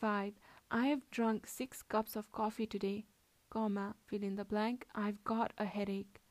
5. 0.00 0.34
I 0.70 0.86
have 0.86 1.10
drunk 1.10 1.46
6 1.46 1.82
cups 1.82 2.16
of 2.16 2.32
coffee 2.32 2.66
today 2.66 3.04
comma, 3.52 3.94
fill 4.06 4.22
in 4.22 4.36
the 4.36 4.46
blank, 4.46 4.86
I've 4.94 5.22
got 5.24 5.52
a 5.58 5.66
headache. 5.66 6.22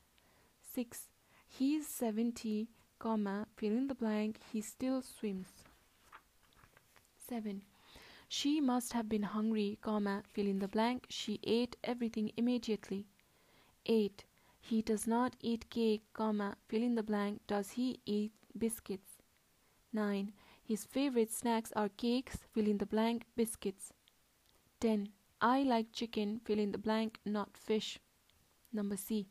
6. 0.74 1.08
He's 1.46 1.86
70, 1.86 2.68
comma, 2.98 3.46
fill 3.54 3.70
in 3.70 3.86
the 3.86 3.94
blank, 3.94 4.40
he 4.52 4.60
still 4.60 5.02
swims. 5.02 5.46
7. 7.28 7.62
She 8.26 8.60
must 8.60 8.92
have 8.94 9.08
been 9.08 9.22
hungry, 9.22 9.78
comma, 9.80 10.24
fill 10.32 10.48
in 10.48 10.58
the 10.58 10.66
blank, 10.66 11.06
she 11.10 11.38
ate 11.44 11.76
everything 11.84 12.32
immediately. 12.36 13.06
8. 13.86 14.24
He 14.60 14.82
does 14.82 15.06
not 15.06 15.36
eat 15.40 15.70
cake, 15.70 16.02
comma, 16.14 16.56
fill 16.66 16.82
in 16.82 16.96
the 16.96 17.04
blank, 17.04 17.40
does 17.46 17.70
he 17.70 18.00
eat 18.04 18.32
biscuits? 18.58 19.22
9. 19.92 20.32
His 20.64 20.84
favorite 20.86 21.30
snacks 21.30 21.72
are 21.76 21.88
cakes, 21.88 22.38
fill 22.52 22.66
in 22.66 22.78
the 22.78 22.86
blank, 22.86 23.26
biscuits. 23.36 23.92
10. 24.80 25.10
I 25.44 25.64
like 25.64 25.92
chicken, 25.92 26.38
fill 26.44 26.60
in 26.60 26.70
the 26.70 26.78
blank, 26.78 27.18
not 27.26 27.56
fish. 27.56 27.98
Number 28.72 28.96
C. 28.96 29.26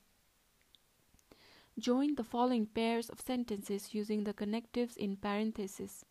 Join 1.80 2.16
the 2.16 2.24
following 2.26 2.66
pairs 2.66 3.10
of 3.10 3.22
sentences 3.22 3.94
using 3.94 4.26
the 4.26 4.34
connectives 4.34 4.98
in 4.98 5.16
parentheses. 5.16 6.06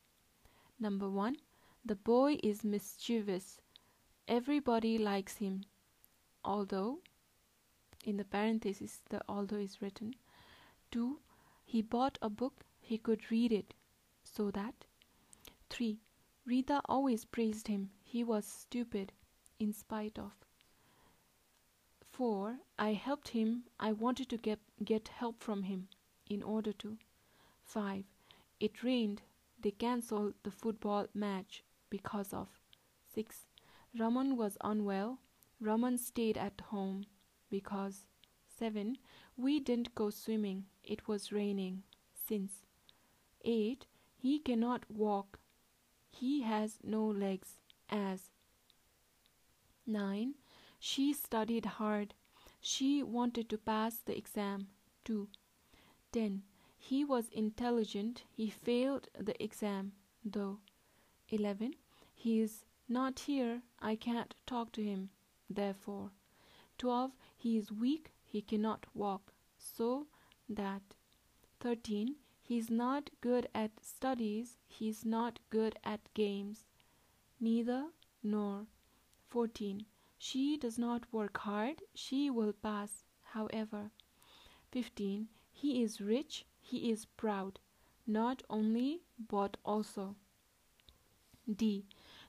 Number 0.79 1.11
1. 1.11 1.37
The 1.85 1.97
boy 1.97 2.39
is 2.43 2.65
mischievous. 2.65 3.61
Everybody 4.27 4.97
likes 4.97 5.37
him. 5.37 5.65
Although, 6.43 7.01
in 8.03 8.17
the 8.17 8.25
parentheses, 8.25 9.03
the 9.11 9.21
although 9.29 9.57
is 9.57 9.83
written. 9.83 10.15
2. 10.93 11.19
He 11.67 11.83
bought 11.83 12.17
a 12.23 12.31
book, 12.31 12.65
he 12.81 12.97
could 12.97 13.31
read 13.31 13.53
it. 13.53 13.75
So 14.25 14.51
that. 14.53 14.87
3. 15.69 16.01
Rita 16.47 16.81
always 16.87 17.27
praised 17.27 17.69
him. 17.69 17.91
He 18.03 18.25
was 18.25 18.47
stupid 18.47 19.13
in 19.61 19.73
spite 19.73 20.19
of. 20.19 20.33
4. 22.11 22.57
I 22.79 22.95
helped 22.95 23.29
him. 23.29 23.65
I 23.79 23.93
wanted 23.93 24.29
to 24.31 24.37
get, 24.37 24.59
get 24.85 25.09
help 25.09 25.41
from 25.43 25.63
him 25.65 25.89
in 26.29 26.43
order 26.43 26.73
to. 26.73 26.97
5. 27.67 28.05
It 28.59 28.83
rained. 28.83 29.23
They 29.63 29.71
cancelled 29.71 30.35
the 30.43 30.51
football 30.51 31.07
match 31.15 31.63
because 31.91 32.33
of. 32.33 32.49
6. 33.15 33.47
Raman 33.97 34.37
was 34.37 34.57
unwell. 34.63 35.19
Raman 35.61 35.99
stayed 35.99 36.39
at 36.39 36.61
home 36.71 37.05
because. 37.51 38.07
7. 38.59 38.97
We 39.37 39.61
didn't 39.61 39.95
go 39.95 40.11
swimming. 40.11 40.65
It 40.83 41.07
was 41.07 41.33
raining. 41.33 41.83
Since. 42.27 42.65
8. 43.45 43.87
He 44.17 44.39
cannot 44.39 44.91
walk. 44.91 45.39
He 46.11 46.43
has 46.43 46.79
no 46.83 47.07
legs. 47.07 47.61
As. 47.89 48.31
9. 49.87 50.35
She 50.79 51.13
studied 51.13 51.67
hard. 51.67 52.15
She 52.61 53.03
wanted 53.03 53.49
to 53.51 53.59
pass 53.59 53.99
the 53.99 54.17
exam. 54.17 54.69
2. 55.05 55.29
10. 56.13 56.43
He 56.79 57.05
was 57.05 57.29
intelligent. 57.29 58.25
He 58.31 58.51
failed 58.51 59.09
the 59.19 59.43
exam, 59.43 59.93
though. 60.25 60.59
11. 61.29 61.75
He 62.15 62.41
is 62.41 62.65
not 62.89 63.21
here. 63.21 63.63
I 63.81 63.97
can't 63.97 64.35
talk 64.47 64.73
to 64.73 64.83
him. 64.83 65.11
Therefore. 65.49 66.11
12. 66.79 67.13
He 67.37 67.57
is 67.57 67.71
weak. 67.71 68.13
He 68.25 68.43
cannot 68.43 68.87
walk. 68.95 69.33
So 69.59 70.07
that. 70.49 70.83
13. 71.61 72.17
He 72.43 72.59
is 72.59 72.71
not 72.71 73.11
good 73.21 73.49
at 73.55 73.71
studies. 73.81 74.59
He 74.67 74.89
is 74.89 75.05
not 75.05 75.39
good 75.51 75.79
at 75.85 76.13
games. 76.15 76.67
Neither 77.39 77.91
nor. 78.23 78.67
14. 79.31 79.87
She 80.19 80.57
does 80.57 80.79
not 80.79 81.13
work 81.13 81.39
hard. 81.39 81.83
She 81.95 82.29
will 82.31 82.53
pass, 82.53 83.05
however. 83.23 83.91
15. 84.73 85.29
He 85.53 85.83
is 85.83 86.01
rich. 86.01 86.45
He 86.61 86.91
is 86.91 87.07
proud. 87.07 87.59
Not 88.07 88.43
only, 88.51 89.03
but 89.29 89.57
also. 89.65 90.17
D. 91.57 91.87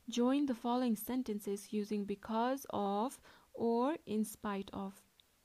Join 0.09 0.45
the 0.45 0.55
following 0.55 0.95
sentences 0.95 1.73
using 1.73 2.05
because 2.05 2.65
of 2.69 3.19
or 3.53 3.97
in 4.05 4.23
spite 4.23 4.69
of. 4.71 4.93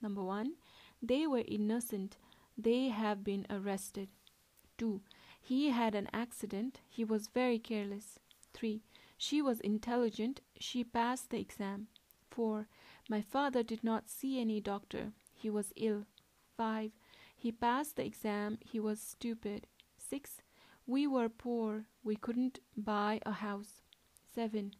Number 0.01 0.23
1. 0.23 0.53
They 1.03 1.27
were 1.27 1.45
innocent. 1.47 2.17
They 2.57 2.89
have 2.89 3.25
been 3.25 3.47
arrested. 3.51 4.09
2. 4.79 5.01
He 5.41 5.71
had 5.71 5.95
an 5.95 6.09
accident. 6.13 6.81
He 6.89 7.05
was 7.05 7.29
very 7.29 7.59
careless. 7.59 8.19
3. 8.55 8.83
She 9.17 9.41
was 9.41 9.61
intelligent. 9.61 10.41
She 10.59 10.85
passed 10.85 11.31
the 11.31 11.41
exam. 11.41 11.89
4. 12.31 12.69
My 13.09 13.23
father 13.23 13.63
did 13.63 13.83
not 13.83 14.11
see 14.11 14.41
any 14.41 14.61
doctor. 14.61 15.13
He 15.33 15.49
was 15.49 15.73
ill. 15.77 16.07
5. 16.57 16.91
He 17.37 17.53
passed 17.53 17.97
the 17.97 18.05
exam. 18.05 18.59
He 18.61 18.81
was 18.81 19.01
stupid. 19.01 19.67
6. 19.99 20.43
We 20.87 21.07
were 21.07 21.29
poor. 21.29 21.87
We 22.05 22.17
couldn't 22.17 22.61
buy 22.77 23.21
a 23.25 23.33
house. 23.33 23.83
7. 24.35 24.73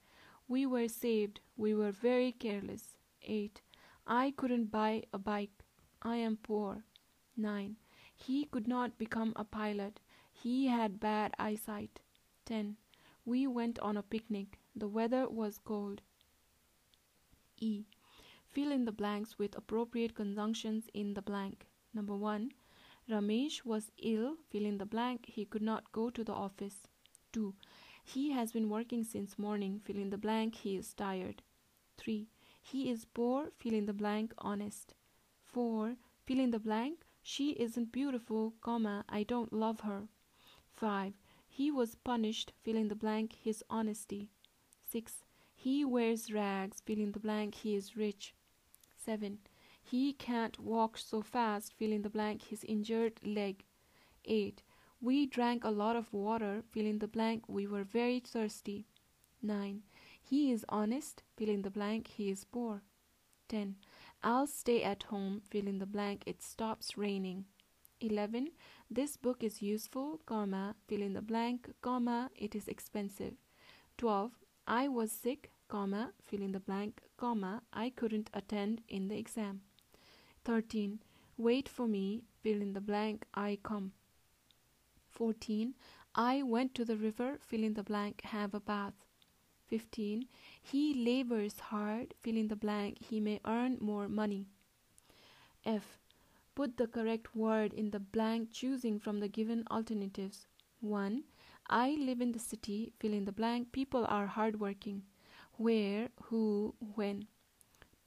We 0.49 0.67
were 0.67 0.89
saved. 0.89 1.41
We 1.57 1.75
were 1.75 1.91
very 1.91 2.33
careless. 2.33 2.97
8. 3.23 3.61
I 4.07 4.33
couldn't 4.37 4.71
buy 4.71 5.03
a 5.13 5.19
bike. 5.19 5.65
I 6.03 6.17
am 6.17 6.37
poor. 6.37 6.85
9. 7.37 7.77
He 8.15 8.45
could 8.45 8.69
not 8.69 8.99
become 8.99 9.33
a 9.35 9.45
pilot. 9.45 10.01
He 10.33 10.67
had 10.67 11.01
bad 11.01 11.35
eyesight. 11.39 12.01
10. 12.45 12.77
We 13.27 13.47
went 13.47 13.79
on 13.81 13.99
a 13.99 14.03
picnic. 14.03 14.59
The 14.75 14.89
weather 14.89 15.29
was 15.29 15.59
cold. 15.59 16.01
E. 17.59 17.85
Fill 18.51 18.73
in 18.73 18.87
the 18.87 18.93
blanks 18.93 19.39
with 19.39 19.55
appropriate 19.55 20.15
conjunctions 20.15 20.85
in 20.95 21.13
the 21.13 21.21
blank. 21.21 21.67
Number 21.93 22.17
1. 22.17 22.53
Ramesh 23.11 23.65
was 23.65 23.91
ill. 24.03 24.37
Fill 24.49 24.65
in 24.65 24.79
the 24.79 24.87
blank. 24.87 25.27
He 25.27 25.45
could 25.45 25.61
not 25.61 25.93
go 25.93 26.09
to 26.09 26.25
the 26.25 26.33
office. 26.33 26.87
2. 27.33 27.53
He 28.03 28.31
has 28.31 28.53
been 28.53 28.71
working 28.71 29.05
since 29.05 29.39
morning. 29.39 29.81
Fill 29.85 29.97
in 29.97 30.09
the 30.09 30.17
blank. 30.17 30.55
He 30.55 30.77
is 30.77 30.95
tired. 30.95 31.43
3. 31.99 32.29
He 32.63 32.91
is 32.91 33.05
poor. 33.05 33.51
Fill 33.59 33.75
in 33.75 33.87
the 33.87 33.93
blank. 33.93 34.33
Honest. 34.39 34.95
4. 35.45 35.97
Fill 36.25 36.41
in 36.41 36.51
the 36.51 36.59
blank. 36.59 37.05
She 37.29 37.51
isn't 37.51 37.91
beautiful, 37.91 38.55
comma, 38.61 39.05
I 39.09 39.25
don't 39.25 39.53
love 39.53 39.81
her. 39.81 40.07
5. 40.77 41.15
He 41.57 41.71
was 41.71 41.95
punished, 41.95 42.53
fill 42.63 42.77
in 42.77 42.89
the 42.89 42.95
blank, 42.95 43.33
his 43.33 43.65
honesty. 43.71 44.29
6. 44.93 45.25
He 45.55 45.87
wears 45.87 46.31
rags, 46.31 46.83
fill 46.85 46.99
in 46.99 47.13
the 47.13 47.19
blank, 47.19 47.55
he 47.55 47.75
is 47.75 47.97
rich. 47.97 48.35
7. 48.99 49.39
He 49.83 50.13
can't 50.13 50.61
walk 50.61 50.99
so 50.99 51.23
fast, 51.23 51.73
fill 51.73 51.93
in 51.93 52.03
the 52.03 52.11
blank, 52.11 52.43
his 52.43 52.63
injured 52.65 53.21
leg. 53.25 53.65
8. 54.27 54.63
We 55.01 55.25
drank 55.25 55.65
a 55.65 55.71
lot 55.71 55.97
of 55.97 56.13
water, 56.13 56.63
fill 56.73 56.85
in 56.85 56.99
the 56.99 57.09
blank, 57.09 57.45
we 57.49 57.67
were 57.67 57.85
very 57.85 58.21
thirsty. 58.21 58.85
9. 59.41 59.83
He 60.21 60.53
is 60.53 60.67
honest, 60.69 61.23
fill 61.39 61.49
in 61.49 61.63
the 61.63 61.71
blank, 61.71 62.09
he 62.09 62.29
is 62.31 62.45
poor. 62.45 62.83
10. 63.49 63.77
I'll 64.23 64.47
stay 64.47 64.83
at 64.83 65.05
home, 65.05 65.41
fill 65.49 65.67
in 65.69 65.79
the 65.79 65.87
blank, 65.87 66.23
it 66.27 66.43
stops 66.43 66.99
raining. 66.99 67.47
11. 68.01 68.51
This 68.91 69.17
book 69.17 69.43
is 69.43 69.63
useful, 69.63 70.21
comma, 70.27 70.77
fill 70.87 71.03
in 71.03 71.15
the 71.15 71.23
blank, 71.23 71.71
comma, 71.83 72.31
it 72.37 72.55
is 72.55 72.69
expensive. 72.69 73.35
12. 73.99 74.33
I 74.67 74.87
was 74.87 75.11
sick, 75.11 75.51
comma, 75.69 76.13
fill 76.23 76.41
in 76.41 76.53
the 76.53 76.61
blank, 76.61 77.03
comma, 77.17 77.63
I 77.73 77.91
couldn't 77.91 78.31
attend 78.33 78.83
in 78.89 79.09
the 79.09 79.19
exam. 79.19 79.63
13. 80.45 81.01
Wait 81.37 81.69
for 81.69 81.89
me, 81.89 82.23
fill 82.43 82.63
in 82.63 82.75
the 82.75 82.81
blank, 82.81 83.27
I 83.35 83.59
come. 83.63 83.93
14. 85.11 85.75
I 86.15 86.45
went 86.45 86.75
to 86.77 86.85
the 86.85 86.97
river, 86.97 87.39
fill 87.41 87.65
in 87.65 87.75
the 87.75 87.83
blank, 87.83 88.23
have 88.23 88.55
a 88.55 88.61
bath. 88.61 88.95
15. 89.67 90.27
He 90.63 90.95
labors 90.95 91.59
hard, 91.59 92.15
fill 92.23 92.37
in 92.37 92.47
the 92.47 92.57
blank, 92.57 92.99
he 93.01 93.19
may 93.19 93.41
earn 93.45 93.79
more 93.81 94.09
money. 94.09 94.47
F. 95.65 95.99
Put 96.57 96.79
the 96.79 96.87
correct 96.87 97.37
word 97.37 97.75
in 97.75 97.91
the 97.91 98.01
blank 98.01 98.51
choosing 98.51 98.99
from 98.99 99.21
the 99.21 99.29
given 99.29 99.65
alternatives. 99.71 100.47
1. 100.81 101.23
I 101.69 101.91
live 101.91 102.23
in 102.23 102.33
the 102.33 102.39
city, 102.39 102.95
fill 102.99 103.13
in 103.13 103.27
the 103.27 103.31
blank, 103.31 103.73
people 103.73 104.07
are 104.09 104.27
hardworking. 104.27 105.03
Where, 105.59 106.09
who, 106.23 106.75
when. 106.95 107.27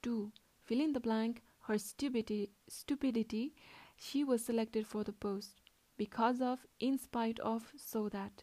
2. 0.02 0.32
Fill 0.64 0.80
in 0.80 0.92
the 0.92 0.98
blank, 0.98 1.42
her 1.60 1.78
stupidity, 1.78 2.50
stupidity, 2.66 3.54
she 3.96 4.24
was 4.24 4.44
selected 4.44 4.84
for 4.84 5.04
the 5.04 5.12
post. 5.12 5.60
Because 5.96 6.42
of, 6.42 6.66
in 6.80 6.98
spite 6.98 7.38
of, 7.38 7.72
so 7.76 8.08
that. 8.08 8.42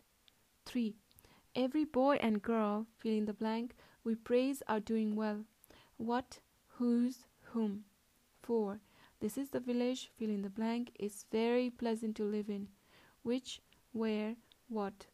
3. 0.65 0.95
Every 1.53 1.83
boy 1.83 2.15
and 2.21 2.41
girl, 2.41 2.87
fill 2.97 3.11
in 3.11 3.25
the 3.25 3.33
blank, 3.33 3.75
we 4.05 4.15
praise 4.15 4.63
are 4.69 4.79
doing 4.79 5.17
well. 5.17 5.43
What, 5.97 6.39
whose, 6.77 7.25
whom. 7.51 7.83
4. 8.43 8.79
This 9.19 9.37
is 9.37 9.49
the 9.49 9.59
village, 9.59 10.11
fill 10.15 10.29
in 10.29 10.43
the 10.43 10.49
blank, 10.49 10.91
is 10.99 11.25
very 11.31 11.71
pleasant 11.71 12.15
to 12.17 12.23
live 12.23 12.49
in. 12.49 12.67
Which, 13.23 13.61
where, 13.91 14.35
what. 14.69 15.07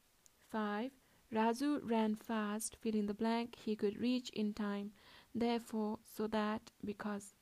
5. 0.51 0.91
Razu 1.33 1.79
ran 1.83 2.15
fast, 2.15 2.75
fill 2.81 2.95
in 2.95 3.05
the 3.05 3.13
blank, 3.13 3.55
he 3.55 3.75
could 3.77 3.99
reach 3.99 4.29
in 4.31 4.53
time. 4.53 4.91
Therefore, 5.33 5.99
so 6.03 6.27
that, 6.27 6.71
because. 6.83 7.33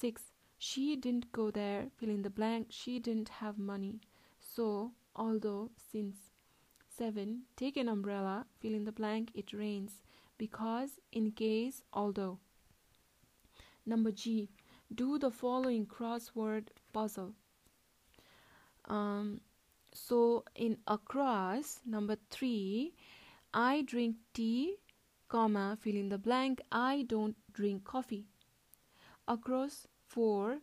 6. 0.00 0.22
She 0.58 0.96
didn't 0.96 1.30
go 1.30 1.50
there, 1.50 1.86
fill 1.96 2.10
in 2.10 2.22
the 2.22 2.30
blank, 2.30 2.66
she 2.70 2.98
didn't 2.98 3.28
have 3.28 3.56
money. 3.56 4.00
So, 4.40 4.90
although, 5.14 5.70
since. 5.92 6.16
7. 6.98 7.42
Take 7.56 7.76
an 7.76 7.88
umbrella, 7.88 8.46
fill 8.58 8.74
in 8.74 8.84
the 8.84 8.92
blank, 8.92 9.30
it 9.34 9.52
rains. 9.52 10.02
Because, 10.38 10.98
in 11.12 11.30
case, 11.30 11.82
although. 11.92 12.38
Number 13.86 14.10
G. 14.10 14.48
Do 14.94 15.18
the 15.18 15.30
following 15.30 15.86
crossword 15.86 16.68
puzzle. 16.92 17.34
Um, 18.86 19.40
so, 19.92 20.44
in 20.54 20.78
across, 20.86 21.80
number 21.86 22.16
3, 22.30 22.92
I 23.54 23.82
drink 23.82 24.16
tea, 24.34 24.76
comma, 25.28 25.78
fill 25.80 25.96
in 25.96 26.08
the 26.08 26.18
blank, 26.18 26.60
I 26.72 27.04
don't 27.08 27.36
drink 27.52 27.84
coffee. 27.84 28.26
Across 29.28 29.86
4, 30.06 30.58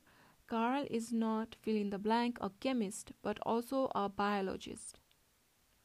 Carl 0.47 0.85
is 0.89 1.13
not, 1.13 1.55
fill 1.61 1.75
in 1.75 1.89
the 1.89 1.99
blank, 1.99 2.37
a 2.41 2.49
chemist, 2.59 3.11
but 3.21 3.39
also 3.45 3.91
a 3.95 4.09
biologist 4.09 4.99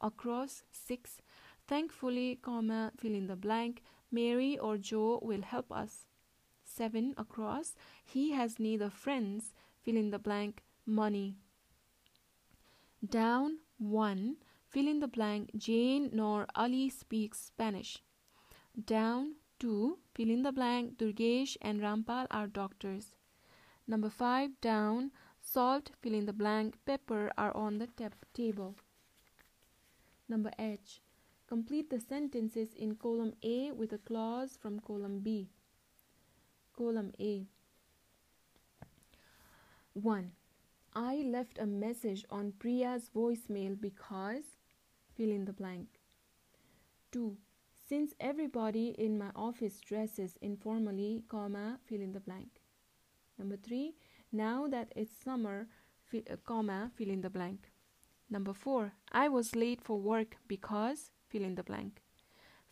across 0.03 0.63
6. 0.71 1.21
Thankfully, 1.65 2.37
comma, 2.41 2.91
fill 2.97 3.15
in 3.15 3.27
the 3.27 3.37
blank, 3.37 3.81
Mary 4.11 4.59
or 4.59 4.77
Joe 4.77 5.19
will 5.23 5.41
help 5.41 5.71
us. 5.71 6.05
7 6.75 7.13
across, 7.17 7.75
he 8.03 8.31
has 8.31 8.59
neither 8.59 8.89
friends, 8.89 9.53
fill 9.81 9.97
in 9.97 10.09
the 10.09 10.19
blank, 10.19 10.63
money. 10.85 11.37
Down 13.07 13.59
1, 13.77 14.37
fill 14.69 14.87
in 14.87 14.99
the 14.99 15.07
blank, 15.07 15.51
Jane 15.55 16.09
nor 16.13 16.47
Ali 16.55 16.89
speaks 16.89 17.39
Spanish. 17.39 18.01
Down 18.85 19.35
2, 19.59 19.99
fill 20.15 20.29
in 20.29 20.41
the 20.43 20.51
blank, 20.51 20.97
Durgesh 20.97 21.57
and 21.61 21.81
Rampal 21.81 22.27
are 22.31 22.47
doctors. 22.47 23.13
Number 23.87 24.09
5 24.09 24.59
down, 24.61 25.11
salt, 25.41 25.91
fill 26.01 26.13
in 26.13 26.25
the 26.25 26.33
blank, 26.33 26.77
pepper 26.85 27.31
are 27.37 27.55
on 27.55 27.77
the 27.77 27.89
table. 28.33 28.75
Number 30.29 30.51
H. 30.57 31.01
Complete 31.47 31.89
the 31.89 31.99
sentences 31.99 32.73
in 32.73 32.95
column 32.95 33.33
A 33.43 33.71
with 33.71 33.93
a 33.93 33.97
clause 33.97 34.57
from 34.59 34.79
column 34.79 35.19
B. 35.19 35.49
Column 36.75 37.11
A. 37.19 37.45
1. 39.93 40.31
I 40.95 41.15
left 41.17 41.59
a 41.59 41.67
message 41.67 42.25
on 42.31 42.53
Priya's 42.57 43.11
voicemail 43.15 43.79
because 43.79 44.43
fill 45.15 45.29
in 45.29 45.45
the 45.45 45.53
blank. 45.53 45.87
2. 47.11 47.37
Since 47.87 48.15
everybody 48.19 48.95
in 48.97 49.19
my 49.19 49.29
office 49.35 49.79
dresses 49.81 50.35
informally, 50.41 51.23
comma, 51.29 51.79
fill 51.85 52.01
in 52.01 52.11
the 52.11 52.19
blank. 52.19 52.49
Number 53.37 53.57
3. 53.57 53.93
Now 54.31 54.67
that 54.67 54.91
it's 54.95 55.11
summer, 55.23 55.67
fi- 56.03 56.25
uh, 56.27 56.37
comma, 56.43 56.89
fill 56.95 57.09
in 57.09 57.21
the 57.21 57.29
blank. 57.29 57.69
Number 58.31 58.53
4. 58.53 58.93
I 59.11 59.29
was 59.29 59.55
late 59.55 59.81
for 59.81 59.99
work 59.99 60.37
because 60.47 61.11
fill 61.29 61.43
in 61.43 61.53
the 61.53 61.63
blank. 61.63 62.01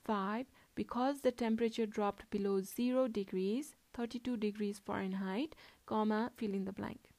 5. 0.05 0.47
Because 0.73 1.21
the 1.21 1.31
temperature 1.31 1.85
dropped 1.85 2.27
below 2.31 2.61
0 2.61 3.07
degrees, 3.07 3.75
32 3.93 4.37
degrees 4.37 4.79
Fahrenheit, 4.79 5.55
comma, 5.85 6.31
fill 6.37 6.53
in 6.53 6.65
the 6.65 6.73
blank. 6.73 7.09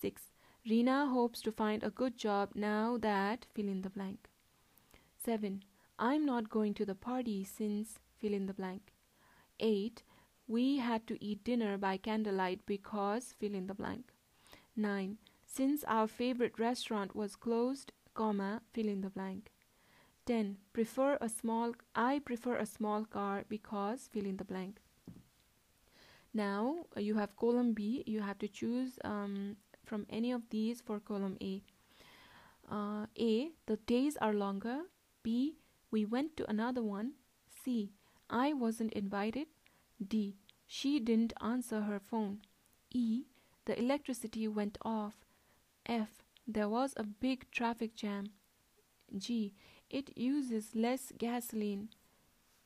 6. 0.00 0.22
Rina 0.68 1.06
hopes 1.06 1.40
to 1.42 1.52
find 1.52 1.82
a 1.82 1.90
good 1.90 2.16
job 2.16 2.50
now 2.54 2.96
that 2.98 3.46
fill 3.54 3.68
in 3.68 3.82
the 3.82 3.90
blank. 3.90 4.28
7. 5.16 5.62
I'm 5.98 6.26
not 6.26 6.50
going 6.50 6.74
to 6.74 6.84
the 6.84 6.94
party 6.94 7.44
since 7.44 7.98
fill 8.18 8.32
in 8.34 8.46
the 8.46 8.54
blank. 8.54 8.92
8. 9.60 10.02
We 10.48 10.78
had 10.78 11.06
to 11.06 11.24
eat 11.24 11.44
dinner 11.44 11.78
by 11.78 11.96
candlelight 11.96 12.66
because 12.66 13.34
fill 13.38 13.54
in 13.54 13.66
the 13.66 13.74
blank. 13.74 14.12
9. 14.76 15.18
Since 15.46 15.84
our 15.84 16.08
favorite 16.08 16.58
restaurant 16.58 17.14
was 17.14 17.36
closed, 17.36 17.92
comma, 18.14 18.62
fill 18.72 18.88
in 18.88 19.00
the 19.00 19.10
blank. 19.10 19.52
10. 20.26 20.58
Prefer 20.72 21.18
a 21.20 21.28
small 21.28 21.74
I 21.94 22.20
prefer 22.20 22.56
a 22.56 22.66
small 22.66 23.04
car 23.04 23.44
because 23.48 24.08
fill 24.12 24.26
in 24.26 24.36
the 24.36 24.44
blank. 24.44 24.81
Now 26.34 26.86
uh, 26.96 27.00
you 27.00 27.14
have 27.16 27.36
column 27.36 27.72
B. 27.72 28.02
You 28.06 28.20
have 28.20 28.38
to 28.38 28.48
choose 28.48 28.98
um, 29.04 29.56
from 29.84 30.06
any 30.10 30.32
of 30.32 30.42
these 30.50 30.80
for 30.80 31.00
column 31.00 31.36
A. 31.42 31.62
Uh, 32.70 33.06
A. 33.18 33.50
The 33.66 33.76
days 33.86 34.16
are 34.20 34.32
longer. 34.32 34.82
B. 35.22 35.56
We 35.90 36.04
went 36.04 36.36
to 36.38 36.48
another 36.48 36.82
one. 36.82 37.12
C. 37.64 37.92
I 38.30 38.52
wasn't 38.54 38.94
invited. 38.94 39.48
D. 40.06 40.36
She 40.66 40.98
didn't 40.98 41.34
answer 41.42 41.82
her 41.82 42.00
phone. 42.00 42.40
E. 42.90 43.24
The 43.66 43.78
electricity 43.78 44.48
went 44.48 44.78
off. 44.82 45.16
F. 45.86 46.24
There 46.46 46.68
was 46.68 46.94
a 46.96 47.04
big 47.04 47.50
traffic 47.50 47.94
jam. 47.94 48.32
G. 49.16 49.54
It 49.90 50.16
uses 50.16 50.74
less 50.74 51.12
gasoline. 51.18 51.90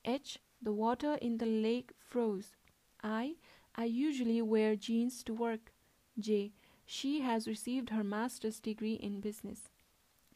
H. 0.04 0.38
The 0.62 0.72
water 0.72 1.18
in 1.20 1.38
the 1.38 1.46
lake 1.46 1.90
froze. 1.98 2.54
I. 3.02 3.34
I 3.76 3.84
usually 3.84 4.40
wear 4.40 4.74
jeans 4.74 5.22
to 5.24 5.34
work. 5.34 5.72
J. 6.18 6.52
She 6.86 7.20
has 7.20 7.46
received 7.46 7.90
her 7.90 8.02
master's 8.02 8.58
degree 8.58 8.94
in 8.94 9.20
business. 9.20 9.68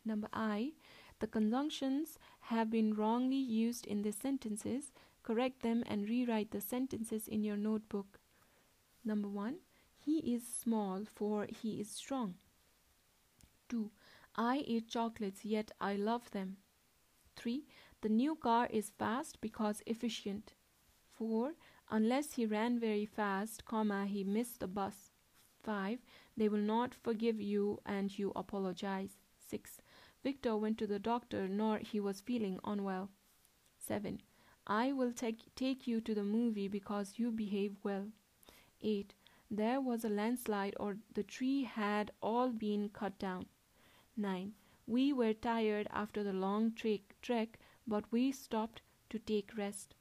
Number 0.04 0.28
I. 0.32 0.72
The 1.20 1.26
conjunctions 1.26 2.18
have 2.40 2.70
been 2.70 2.94
wrongly 2.94 3.36
used 3.36 3.86
in 3.86 4.02
these 4.02 4.16
sentences. 4.16 4.92
Correct 5.22 5.62
them 5.62 5.84
and 5.86 6.08
rewrite 6.08 6.50
the 6.50 6.60
sentences 6.60 7.28
in 7.28 7.42
your 7.42 7.56
notebook. 7.56 8.18
Number 9.04 9.28
1. 9.28 9.56
He 9.98 10.18
is 10.18 10.46
small 10.46 11.04
for 11.04 11.46
he 11.48 11.80
is 11.80 11.90
strong. 11.90 12.34
2. 13.68 13.90
I 14.36 14.58
eat 14.58 14.88
chocolates 14.88 15.44
yet 15.44 15.70
I 15.80 15.96
love 15.96 16.30
them. 16.30 16.58
3. 17.36 17.64
The 18.02 18.08
new 18.08 18.34
car 18.34 18.66
is 18.70 18.92
fast 18.98 19.40
because 19.40 19.82
efficient. 19.86 20.52
4. 21.16 21.52
Unless 21.90 22.34
he 22.34 22.46
ran 22.46 22.78
very 22.78 23.04
fast, 23.04 23.64
comma, 23.64 24.06
he 24.06 24.22
missed 24.22 24.60
the 24.60 24.68
bus. 24.68 25.10
5. 25.64 25.98
They 26.36 26.48
will 26.48 26.58
not 26.58 26.94
forgive 26.94 27.40
you 27.40 27.80
and 27.84 28.16
you 28.16 28.32
apologize. 28.36 29.18
6. 29.48 29.78
Victor 30.22 30.56
went 30.56 30.78
to 30.78 30.86
the 30.86 30.98
doctor, 30.98 31.48
nor 31.48 31.78
he 31.78 31.98
was 31.98 32.20
feeling 32.20 32.60
unwell. 32.64 33.10
7. 33.78 34.20
I 34.66 34.92
will 34.92 35.12
take, 35.12 35.54
take 35.56 35.86
you 35.86 36.00
to 36.02 36.14
the 36.14 36.22
movie 36.22 36.68
because 36.68 37.18
you 37.18 37.32
behave 37.32 37.76
well. 37.82 38.06
8. 38.82 39.12
There 39.50 39.80
was 39.80 40.04
a 40.04 40.08
landslide 40.08 40.76
or 40.78 40.98
the 41.14 41.24
tree 41.24 41.64
had 41.64 42.12
all 42.22 42.50
been 42.50 42.88
cut 42.88 43.18
down. 43.18 43.46
9. 44.16 44.52
We 44.86 45.12
were 45.12 45.32
tired 45.32 45.88
after 45.90 46.22
the 46.22 46.32
long 46.32 46.72
trek, 46.72 47.00
trek 47.20 47.58
but 47.86 48.04
we 48.12 48.30
stopped 48.30 48.82
to 49.08 49.18
take 49.18 49.56
rest. 49.56 49.94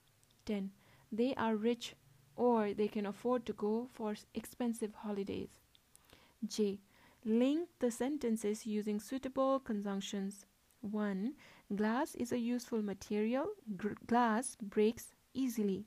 10. 0.46 0.72
They 1.12 1.34
are 1.36 1.56
rich 1.56 1.96
or 2.36 2.74
they 2.74 2.88
can 2.88 3.06
afford 3.06 3.46
to 3.46 3.54
go 3.54 3.90
for 3.92 4.16
expensive 4.34 4.94
holidays. 4.94 5.60
J. 6.48 6.80
Link 7.26 7.68
the 7.80 7.92
sentences 7.92 8.66
using 8.66 9.00
suitable 9.00 9.60
conjunctions. 9.60 10.46
1. 10.82 11.34
Glass 11.76 12.16
is 12.16 12.32
a 12.32 12.40
useful 12.40 12.82
material. 12.82 13.48
G- 13.76 13.90
glass 14.08 14.56
breaks 14.62 15.14
easily. 15.34 15.86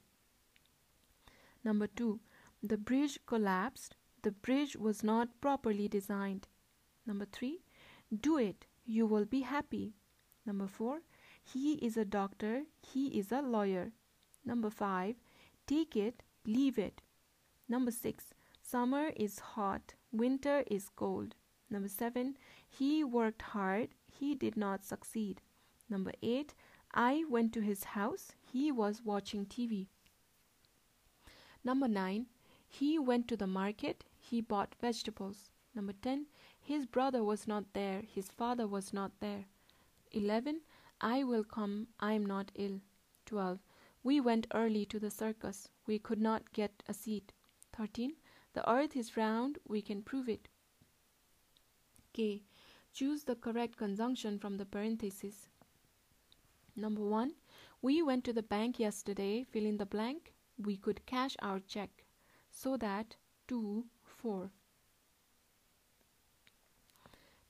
Number 1.65 1.87
2. 1.87 2.21
The 2.63 2.77
bridge 2.77 3.19
collapsed. 3.27 3.97
The 4.23 4.33
bridge 4.33 4.77
was 4.77 5.03
not 5.03 5.41
properly 5.41 5.89
designed. 5.89 6.49
Number 7.07 7.25
3. 7.25 7.63
Do 8.21 8.37
it. 8.37 8.67
You 8.85 9.07
will 9.07 9.25
be 9.25 9.41
happy. 9.41 9.95
Number 10.45 10.67
4. 10.67 11.01
He 11.43 11.75
is 11.75 11.97
a 11.97 12.05
doctor. 12.05 12.65
He 12.83 13.19
is 13.19 13.33
a 13.33 13.41
lawyer. 13.41 13.93
Number 14.45 14.71
5. 14.71 15.17
Take 15.67 15.97
it. 15.97 16.23
Leave 16.45 16.79
it. 16.79 17.03
Number 17.69 17.91
6. 17.91 18.35
Summer 18.61 19.11
is 19.17 19.39
hot. 19.39 19.95
Winter 20.11 20.65
is 20.67 20.89
cold. 20.95 21.35
Number 21.71 21.89
7. 21.89 22.37
He 22.69 23.05
worked 23.05 23.43
hard. 23.43 23.89
He 24.07 24.35
did 24.35 24.57
not 24.57 24.85
succeed. 24.85 25.41
Number 25.89 26.13
8. 26.23 26.55
I 26.95 27.25
went 27.29 27.53
to 27.55 27.61
his 27.61 27.85
house. 27.85 28.33
He 28.41 28.71
was 28.71 29.03
watching 29.05 29.47
TV. 29.47 29.87
Number 31.65 31.89
9. 31.89 32.27
He 32.69 32.99
went 32.99 33.29
to 33.29 33.37
the 33.37 33.47
market. 33.47 34.05
He 34.19 34.41
bought 34.41 34.75
vegetables. 34.81 35.51
Number 35.75 35.93
10. 35.93 36.27
His 36.61 36.87
brother 36.87 37.25
was 37.25 37.47
not 37.47 37.73
there. 37.73 38.03
His 38.15 38.29
father 38.29 38.67
was 38.67 38.93
not 38.93 39.13
there. 39.21 39.45
11. 40.13 40.61
I 41.01 41.25
will 41.25 41.45
come. 41.45 41.89
I 41.99 42.13
am 42.13 42.27
not 42.27 42.53
ill. 42.55 42.81
12. 43.27 43.59
We 44.05 44.21
went 44.21 44.49
early 44.53 44.85
to 44.87 44.99
the 44.99 45.11
circus. 45.11 45.69
We 45.87 45.99
could 45.99 46.21
not 46.21 46.53
get 46.53 46.83
a 46.89 46.95
seat. 46.95 47.33
13. 47.73 48.15
The 48.55 48.69
earth 48.69 48.97
is 48.97 49.17
round. 49.17 49.59
We 49.67 49.81
can 49.81 50.03
prove 50.03 50.29
it. 50.29 50.49
K. 52.13 52.43
Choose 52.93 53.25
the 53.25 53.37
correct 53.37 53.77
conjunction 53.77 54.39
from 54.39 54.57
the 54.57 54.67
parentheses. 54.67 55.49
Number 56.75 57.03
1. 57.03 57.33
We 57.81 58.03
went 58.03 58.25
to 58.25 58.33
the 58.33 58.43
bank 58.43 58.79
yesterday. 58.79 59.45
Fill 59.45 59.65
in 59.65 59.79
the 59.79 59.87
blank. 59.87 60.35
We 60.59 60.77
could 60.77 61.07
cash 61.07 61.37
our 61.41 61.61
check. 61.61 62.05
So 62.51 62.77
that 62.77 63.17
2, 63.49 63.85
4. 64.05 64.51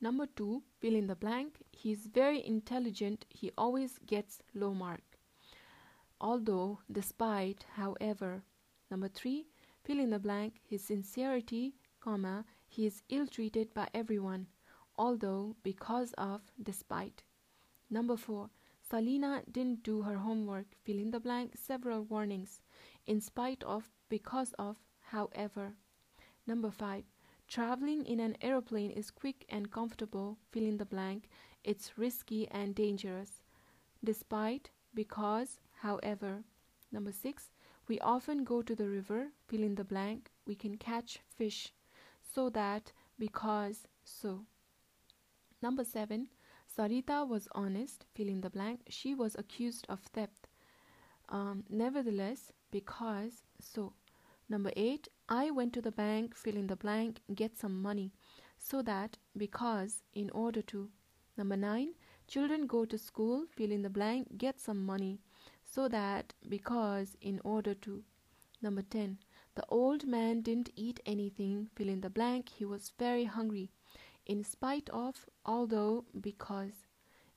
Number 0.00 0.26
2. 0.26 0.62
Fill 0.80 0.94
in 0.94 1.06
the 1.06 1.16
blank. 1.16 1.62
He 1.72 1.92
is 1.92 2.06
very 2.06 2.44
intelligent. 2.46 3.24
He 3.30 3.50
always 3.56 3.98
gets 4.06 4.42
low 4.54 4.74
mark. 4.74 5.12
Although, 6.22 6.78
despite, 6.90 7.66
however. 7.74 8.44
Number 8.92 9.08
3. 9.08 9.44
Fill 9.82 9.98
in 9.98 10.11
the 10.11 10.20
blank. 10.20 10.61
His 10.62 10.85
sincerity, 10.85 11.74
comma, 12.00 12.44
he 12.68 12.87
is 12.87 13.02
ill 13.08 13.26
treated 13.26 13.74
by 13.74 13.88
everyone, 13.92 14.46
although, 14.96 15.56
because 15.64 16.12
of, 16.16 16.40
despite. 16.62 17.24
Number 17.90 18.16
4. 18.16 18.48
Salina 18.88 19.42
didn't 19.50 19.82
do 19.82 20.02
her 20.02 20.16
homework. 20.16 20.66
Fill 20.85 20.98
in 20.98 21.11
the 21.11 21.18
blank. 21.18 21.54
Several 21.56 22.04
warnings. 22.04 22.61
In 23.06 23.20
spite 23.20 23.64
of, 23.64 23.90
because 24.08 24.54
of, 24.61 24.76
however. 25.00 25.74
Number 26.46 26.70
5. 26.70 27.02
Traveling 27.48 28.06
in 28.06 28.20
an 28.20 28.37
aeroplane 28.40 28.92
is 28.92 29.11
quick 29.11 29.44
and 29.48 29.72
comfortable. 29.72 30.38
Fill 30.52 30.64
in 30.64 30.76
the 30.76 30.87
blank. 30.87 31.28
It's 31.64 31.98
risky 31.98 32.46
and 32.52 32.76
dangerous. 32.76 33.42
Despite, 34.04 34.70
because, 34.94 35.58
however. 35.82 36.44
Number 36.92 37.12
6. 37.12 37.50
We 37.88 37.98
often 38.00 38.44
go 38.44 38.62
to 38.62 38.74
the 38.74 38.88
river. 38.88 39.28
Fill 39.48 39.62
in 39.62 39.74
the 39.74 39.84
blank. 39.84 40.30
We 40.46 40.54
can 40.54 40.76
catch 40.76 41.18
fish. 41.36 41.72
So 42.34 42.48
that, 42.50 42.92
because, 43.18 43.88
so. 44.04 44.46
Number 45.60 45.84
7. 45.84 46.28
Sarita 46.76 47.26
was 47.28 47.48
honest. 47.52 48.06
Fill 48.14 48.28
in 48.28 48.40
the 48.40 48.50
blank. 48.50 48.82
She 48.88 49.14
was 49.14 49.34
accused 49.38 49.86
of 49.88 50.00
theft. 50.00 50.46
Um, 51.28 51.64
nevertheless, 51.68 52.52
because, 52.70 53.42
so. 53.60 53.92
Number 54.48 54.70
8. 54.76 55.08
I 55.28 55.50
went 55.50 55.72
to 55.74 55.82
the 55.82 55.92
bank, 55.92 56.36
fill 56.36 56.56
in 56.56 56.68
the 56.68 56.76
blank, 56.76 57.20
get 57.34 57.58
some 57.58 57.82
money. 57.82 58.12
So 58.58 58.82
that, 58.82 59.18
because, 59.36 60.02
in 60.14 60.30
order 60.30 60.62
to. 60.62 60.90
Number 61.36 61.56
9. 61.56 61.94
Children 62.28 62.66
go 62.66 62.84
to 62.84 62.96
school, 62.96 63.46
fill 63.50 63.72
in 63.72 63.82
the 63.82 63.90
blank, 63.90 64.38
get 64.38 64.60
some 64.60 64.86
money. 64.86 65.18
So 65.74 65.88
that, 65.88 66.35
because, 66.46 67.16
in 67.22 67.40
order 67.44 67.72
to. 67.76 68.04
Number 68.61 68.82
10. 68.82 69.16
The 69.54 69.64
old 69.70 70.06
man 70.06 70.42
didn't 70.42 70.68
eat 70.76 71.00
anything, 71.06 71.70
fill 71.74 71.88
in 71.88 72.02
the 72.02 72.11
blank, 72.11 72.50
he 72.50 72.66
was 72.66 72.92
very 72.98 73.24
hungry. 73.24 73.70
In 74.26 74.44
spite 74.44 74.90
of, 74.90 75.24
although, 75.46 76.04
because. 76.20 76.85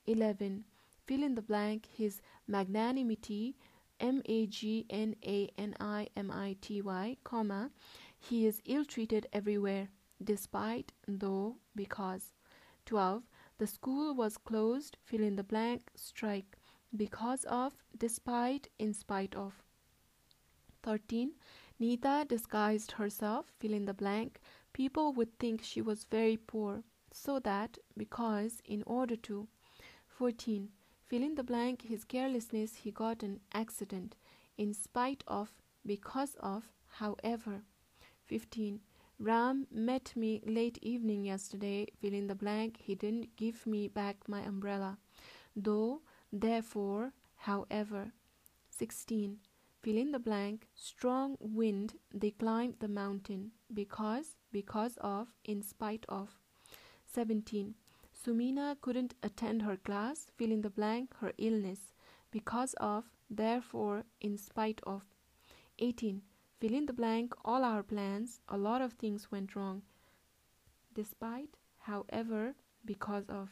11. 0.05 0.65
Fill 1.05 1.23
in 1.23 1.35
the 1.35 1.41
blank, 1.41 1.85
his 1.85 2.21
magnanimity 2.45 3.55
M 4.01 4.21
A 4.25 4.47
G 4.47 4.85
N 4.89 5.15
A 5.23 5.49
N 5.57 5.73
I 5.79 6.09
M 6.17 6.29
I 6.29 6.57
T 6.59 6.81
Y, 6.81 7.15
comma, 7.23 7.71
he 8.19 8.45
is 8.45 8.61
ill 8.65 8.83
treated 8.83 9.27
everywhere, 9.31 9.87
despite, 10.21 10.91
though, 11.07 11.55
because. 11.73 12.33
12. 12.85 13.23
The 13.59 13.67
school 13.67 14.13
was 14.13 14.35
closed, 14.37 14.97
fill 15.05 15.23
in 15.23 15.37
the 15.37 15.43
blank, 15.43 15.89
strike, 15.95 16.57
because 16.95 17.43
of, 17.45 17.73
despite, 17.97 18.67
in 18.79 18.93
spite 18.93 19.35
of. 19.35 19.63
13. 20.83 21.31
Nita 21.79 22.25
disguised 22.27 22.93
herself, 22.93 23.51
fill 23.59 23.73
in 23.73 23.85
the 23.85 23.93
blank. 23.93 24.39
People 24.71 25.13
would 25.13 25.37
think 25.39 25.61
she 25.63 25.81
was 25.81 26.05
very 26.05 26.37
poor, 26.37 26.83
so 27.11 27.39
that, 27.39 27.77
because, 27.97 28.61
in 28.65 28.83
order 28.85 29.15
to. 29.17 29.47
14. 30.07 30.69
Fill 31.05 31.23
in 31.23 31.35
the 31.35 31.43
blank, 31.43 31.83
his 31.83 32.03
carelessness, 32.03 32.75
he 32.75 32.91
got 32.91 33.23
an 33.23 33.39
accident. 33.53 34.15
In 34.57 34.73
spite 34.73 35.23
of, 35.27 35.49
because 35.85 36.35
of, 36.39 36.63
however. 36.87 37.61
15. 38.25 38.79
Ram 39.19 39.67
met 39.71 40.13
me 40.15 40.41
late 40.45 40.77
evening 40.81 41.25
yesterday. 41.25 41.87
Fill 42.01 42.13
in 42.13 42.27
the 42.27 42.35
blank, 42.35 42.77
he 42.77 42.95
didn't 42.95 43.35
give 43.35 43.65
me 43.65 43.87
back 43.87 44.17
my 44.27 44.41
umbrella. 44.41 44.97
Though, 45.55 46.01
therefore, 46.41 47.13
however. 47.37 48.11
16. 48.69 49.37
Fill 49.81 49.97
in 49.97 50.11
the 50.11 50.19
blank, 50.19 50.67
strong 50.75 51.37
wind, 51.39 51.93
they 52.13 52.31
climbed 52.31 52.75
the 52.79 52.87
mountain. 52.87 53.51
Because, 53.73 54.35
because 54.51 54.97
of, 54.99 55.27
in 55.45 55.61
spite 55.61 56.05
of. 56.09 56.29
17. 57.05 57.75
Sumina 58.13 58.75
couldn't 58.81 59.13
attend 59.23 59.61
her 59.61 59.77
class, 59.77 60.31
fill 60.37 60.51
in 60.51 60.61
the 60.61 60.69
blank, 60.69 61.15
her 61.19 61.31
illness, 61.37 61.93
because 62.31 62.73
of, 62.75 63.05
therefore, 63.29 64.03
in 64.19 64.37
spite 64.37 64.81
of. 64.85 65.03
18. 65.79 66.21
Fill 66.59 66.73
in 66.73 66.85
the 66.85 66.93
blank, 66.93 67.33
all 67.45 67.63
our 67.63 67.83
plans, 67.83 68.39
a 68.49 68.57
lot 68.57 68.81
of 68.81 68.93
things 68.93 69.31
went 69.31 69.55
wrong. 69.55 69.83
Despite, 70.93 71.57
however, 71.79 72.55
because 72.83 73.29
of. 73.29 73.49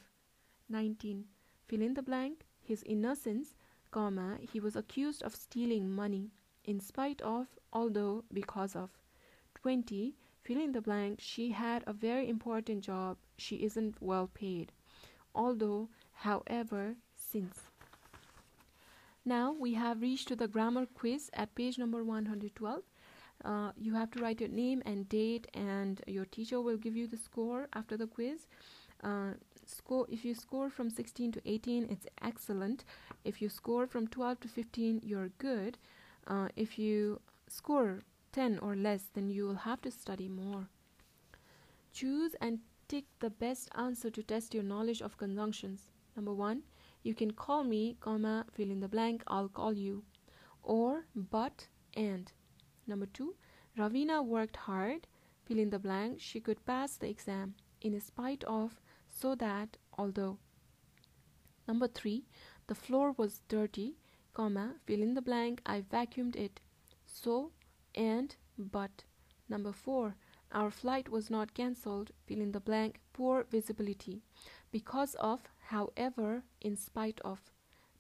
19. 0.69 1.26
Fill 1.67 1.82
in 1.82 1.93
the 1.93 2.02
blank, 2.02 2.46
his 2.63 2.84
innocence, 2.84 3.56
comma, 3.91 4.38
he 4.41 4.60
was 4.60 4.76
accused 4.76 5.21
of 5.23 5.36
stealing 5.36 5.91
money, 5.91 6.32
in 6.65 6.80
spite 6.80 7.21
of, 7.21 7.47
although, 7.71 8.23
because 8.34 8.76
of. 8.76 8.89
20. 9.56 10.15
Fill 10.41 10.60
in 10.60 10.71
the 10.73 10.82
blank, 10.82 11.19
she 11.21 11.52
had 11.52 11.84
a 11.88 11.93
very 11.93 12.28
important 12.28 12.84
job, 12.84 13.17
she 13.38 13.63
isn't 13.63 14.02
well 14.02 14.28
paid. 14.34 14.71
Although, 15.34 15.89
however, 16.13 16.95
since. 17.15 17.62
Now 19.26 19.54
we 19.54 19.73
have 19.76 20.02
reached 20.02 20.28
to 20.28 20.36
the 20.36 20.49
grammar 20.49 20.86
quiz 20.86 21.30
at 21.34 21.56
page 21.56 21.78
number 21.78 22.04
112. 22.04 22.84
Uh, 23.43 23.71
you 23.78 23.93
have 23.93 24.12
to 24.12 24.21
write 24.21 24.41
your 24.41 24.49
name 24.49 24.84
and 24.86 25.08
date 25.08 25.47
and 25.54 26.02
your 26.08 26.26
teacher 26.26 26.60
will 26.60 26.78
give 26.78 26.95
you 26.95 27.08
the 27.08 27.17
score 27.17 27.67
after 27.73 27.95
the 27.95 28.08
quiz. 28.08 28.47
Uh, 29.02 29.32
score 29.69 30.06
if 30.10 30.26
you 30.26 30.36
score 30.36 30.69
from 30.69 30.89
16 30.89 31.32
to 31.34 31.41
18 31.45 31.88
it's 31.89 32.08
excellent. 32.21 32.84
If 33.23 33.41
you 33.41 33.49
score 33.49 33.88
from 33.88 34.08
12 34.08 34.41
to 34.41 34.47
15 34.47 35.02
you're 35.04 35.30
good. 35.38 35.78
Uh, 36.28 36.47
if 36.56 36.80
you 36.80 37.19
score 37.47 37.99
10 38.32 38.60
or 38.60 38.76
less 38.76 39.10
then 39.13 39.30
you 39.30 39.45
will 39.45 39.63
have 39.67 39.82
to 39.82 39.91
study 39.91 40.28
more. 40.28 40.67
Choose 41.93 42.36
and 42.41 42.60
tick 42.88 43.06
the 43.19 43.30
best 43.30 43.69
answer 43.76 44.10
to 44.10 44.23
test 44.23 44.54
your 44.54 44.63
knowledge 44.63 45.02
of 45.02 45.17
conjunctions. 45.17 45.91
Number 46.15 46.34
1 46.34 46.63
you 47.04 47.13
can 47.13 47.32
call 47.32 47.63
me 47.63 47.97
comma 47.99 48.45
fill 48.52 48.71
in 48.71 48.80
the 48.80 48.88
blank 48.88 49.23
i'll 49.28 49.49
call 49.49 49.73
you. 49.73 50.04
Or 50.63 51.06
but 51.15 51.67
and. 51.95 52.32
Number 52.88 53.06
2 53.06 53.36
ravina 53.78 54.26
worked 54.26 54.56
hard 54.56 55.08
fill 55.45 55.60
in 55.60 55.69
the 55.69 55.80
blank 55.80 56.19
she 56.19 56.39
could 56.39 56.65
pass 56.65 56.95
the 56.95 57.10
exam. 57.10 57.56
In 57.82 57.99
spite 57.99 58.43
of 58.45 58.80
so 59.24 59.36
that 59.36 59.78
although 59.98 60.38
number 61.66 61.88
3 61.88 62.26
the 62.68 62.76
floor 62.76 63.14
was 63.18 63.42
dirty 63.54 63.96
comma 64.34 64.64
fill 64.86 65.06
in 65.06 65.14
the 65.14 65.22
blank 65.22 65.62
i 65.66 65.80
vacuumed 65.80 66.36
it. 66.36 66.60
So 67.06 67.52
and 67.96 68.36
but. 68.58 69.04
Number 69.48 69.72
4 69.72 70.16
our 70.52 70.72
flight 70.72 71.08
was 71.16 71.30
not 71.30 71.54
cancelled 71.54 72.12
fill 72.26 72.42
in 72.42 72.52
the 72.52 72.60
blank 72.60 73.00
poor 73.14 73.46
visibility. 73.50 74.18
Because 74.72 75.16
of 75.32 75.48
however 75.70 76.44
in 76.60 76.76
spite 76.76 77.22
of. 77.24 77.40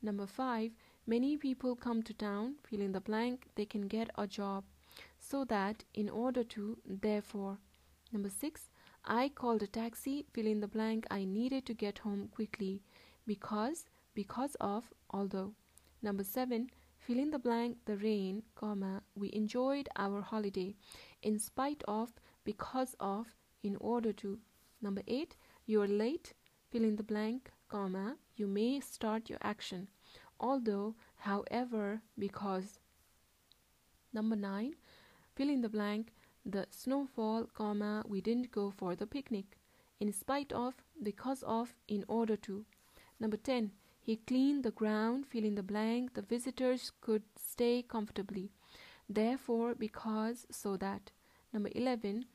Number 0.01 0.27
5 0.27 0.71
many 1.07 1.37
people 1.37 1.77
come 1.77 2.03
to 2.03 2.13
town 2.13 2.55
fill 2.69 2.81
in 2.81 2.91
the 2.91 3.07
blank 3.11 3.47
they 3.55 3.65
can 3.65 3.87
get 3.87 4.09
a 4.17 4.27
job. 4.27 4.65
So 5.19 5.45
that 5.45 5.85
in 5.93 6.09
order 6.09 6.43
to 6.55 6.77
therefore. 6.85 7.59
Number 8.11 8.29
6 8.29 8.69
I 9.05 9.29
called 9.29 9.61
a 9.61 9.67
taxi, 9.67 10.25
fill 10.31 10.47
in 10.47 10.61
the 10.61 10.67
blank, 10.67 11.05
I 11.11 11.25
needed 11.25 11.65
to 11.65 11.73
get 11.73 11.99
home 11.99 12.29
quickly 12.29 12.81
because, 13.27 13.85
because 14.13 14.55
of, 14.61 14.85
although. 15.09 15.53
Number 16.01 16.23
7, 16.23 16.69
fill 16.99 17.19
in 17.19 17.29
the 17.29 17.39
blank, 17.39 17.77
the 17.85 17.97
rain, 17.97 18.43
comma, 18.55 19.03
we 19.15 19.29
enjoyed 19.33 19.89
our 19.97 20.21
holiday 20.21 20.75
in 21.21 21.37
spite 21.37 21.83
of, 21.85 22.13
because 22.45 22.95
of, 23.01 23.27
in 23.61 23.75
order 23.81 24.13
to. 24.13 24.39
Number 24.81 25.01
8, 25.07 25.35
you 25.65 25.81
are 25.81 25.87
late, 25.87 26.33
fill 26.71 26.83
in 26.83 26.95
the 26.95 27.03
blank, 27.03 27.51
comma, 27.67 28.15
you 28.37 28.47
may 28.47 28.79
start 28.79 29.29
your 29.29 29.39
action, 29.41 29.89
although, 30.39 30.95
however, 31.17 32.01
because. 32.17 32.79
Number 34.13 34.37
9, 34.37 34.75
fill 35.35 35.49
in 35.49 35.61
the 35.61 35.69
blank, 35.69 36.13
the 36.45 36.67
snowfall, 36.69 37.47
comma, 37.53 38.03
we 38.07 38.21
didn't 38.21 38.51
go 38.51 38.71
for 38.71 38.95
the 38.95 39.07
picnic. 39.07 39.57
In 39.99 40.11
spite 40.11 40.51
of, 40.51 40.73
because 41.01 41.43
of, 41.43 41.73
in 41.87 42.03
order 42.07 42.35
to. 42.37 42.65
Number 43.19 43.37
10. 43.37 43.71
He 44.01 44.17
cleaned 44.17 44.63
the 44.63 44.71
ground, 44.71 45.27
fill 45.27 45.45
in 45.45 45.55
the 45.55 45.63
blank, 45.63 46.13
the 46.13 46.21
visitors 46.21 46.91
could 46.99 47.23
stay 47.37 47.81
comfortably. 47.81 48.51
Therefore, 49.07 49.75
because, 49.75 50.45
so 50.51 50.75
that. 50.77 51.11
Number 51.53 51.69
11. 51.73 52.25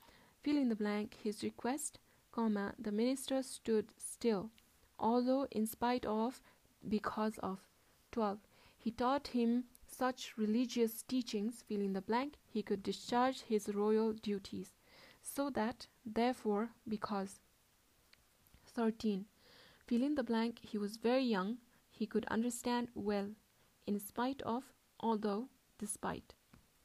Fill 0.42 0.56
in 0.56 0.70
the 0.70 0.76
blank, 0.76 1.16
his 1.22 1.42
request, 1.42 1.98
comma, 2.32 2.72
the 2.78 2.92
minister 2.92 3.42
stood 3.42 3.86
still, 3.98 4.50
although 4.98 5.46
in 5.50 5.66
spite 5.66 6.06
of, 6.06 6.40
because 6.88 7.36
of. 7.38 7.58
12. 8.12 8.38
He 8.78 8.90
taught 8.90 9.28
him 9.28 9.64
such 9.98 10.38
religious 10.38 11.02
teachings, 11.02 11.64
fill 11.66 11.80
in 11.80 11.92
the 11.92 12.00
blank, 12.00 12.34
he 12.46 12.62
could 12.62 12.84
discharge 12.84 13.40
his 13.40 13.68
royal 13.74 14.12
duties. 14.12 14.70
So 15.22 15.50
that, 15.50 15.88
therefore, 16.06 16.70
because. 16.86 17.40
13. 18.66 19.24
Fill 19.86 20.02
in 20.02 20.14
the 20.14 20.22
blank, 20.22 20.60
he 20.62 20.78
was 20.78 20.98
very 20.98 21.24
young, 21.24 21.58
he 21.90 22.06
could 22.06 22.24
understand 22.26 22.88
well, 22.94 23.30
in 23.86 23.98
spite 23.98 24.40
of, 24.42 24.72
although, 25.00 25.48
despite. 25.78 26.34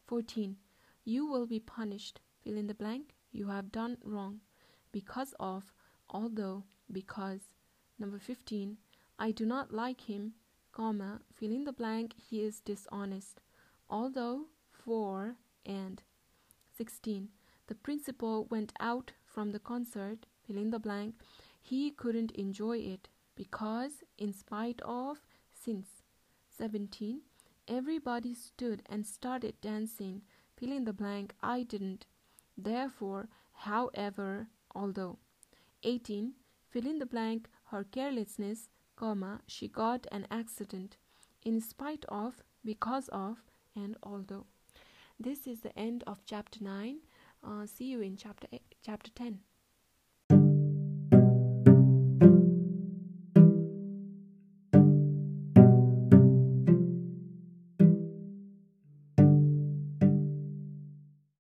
14. 0.07 0.57
You 1.05 1.27
will 1.27 1.45
be 1.45 1.59
punished, 1.59 2.19
fill 2.43 2.57
in 2.57 2.65
the 2.65 2.73
blank, 2.73 3.13
you 3.31 3.47
have 3.47 3.71
done 3.71 3.97
wrong, 4.03 4.39
because 4.91 5.35
of, 5.39 5.71
although, 6.09 6.63
because. 6.91 7.41
Number 7.99 8.17
15. 8.17 8.77
I 9.19 9.29
do 9.31 9.45
not 9.45 9.71
like 9.71 10.01
him, 10.01 10.33
comma, 10.73 11.21
fill 11.33 11.51
in 11.51 11.63
the 11.63 11.71
blank, 11.71 12.13
he 12.17 12.43
is 12.43 12.59
dishonest. 12.59 13.39
Although, 13.89 14.47
4 14.71 15.35
and. 15.65 16.03
16. 16.75 17.29
The 17.67 17.75
principal 17.75 18.45
went 18.49 18.73
out 18.79 19.13
from 19.25 19.51
the 19.51 19.59
concert, 19.59 20.25
fill 20.45 20.57
in 20.57 20.71
the 20.71 20.79
blank, 20.79 21.15
he 21.61 21.91
couldn't 21.91 22.31
enjoy 22.31 22.79
it 22.79 23.07
because, 23.35 24.03
in 24.17 24.33
spite 24.33 24.81
of, 24.83 25.19
since. 25.53 25.87
17. 26.49 27.21
Everybody 27.67 28.33
stood 28.33 28.83
and 28.87 29.05
started 29.05 29.55
dancing, 29.61 30.23
fill 30.57 30.71
in 30.71 30.83
the 30.83 30.93
blank, 30.93 31.33
I 31.41 31.63
didn't. 31.63 32.05
Therefore, 32.57 33.29
however, 33.53 34.47
although. 34.75 35.19
18. 35.83 36.33
Fill 36.69 36.87
in 36.87 36.99
the 36.99 37.05
blank, 37.05 37.49
her 37.65 37.83
carelessness 37.83 38.69
comma, 39.03 39.41
she 39.47 39.67
got 39.67 40.07
an 40.13 40.25
accident 40.31 40.95
in 41.43 41.59
spite 41.59 42.05
of, 42.07 42.41
because 42.63 43.09
of, 43.09 43.35
and 43.75 43.97
although. 44.01 44.45
This 45.19 45.45
is 45.45 45.59
the 45.59 45.77
end 45.77 46.05
of 46.07 46.23
chapter 46.25 46.63
9. 46.63 46.99
Uh, 47.45 47.65
see 47.65 47.85
you 47.91 47.99
in 47.99 48.15
chapter, 48.15 48.47
eight, 48.53 48.75
chapter 48.81 49.11
10. 49.13 49.39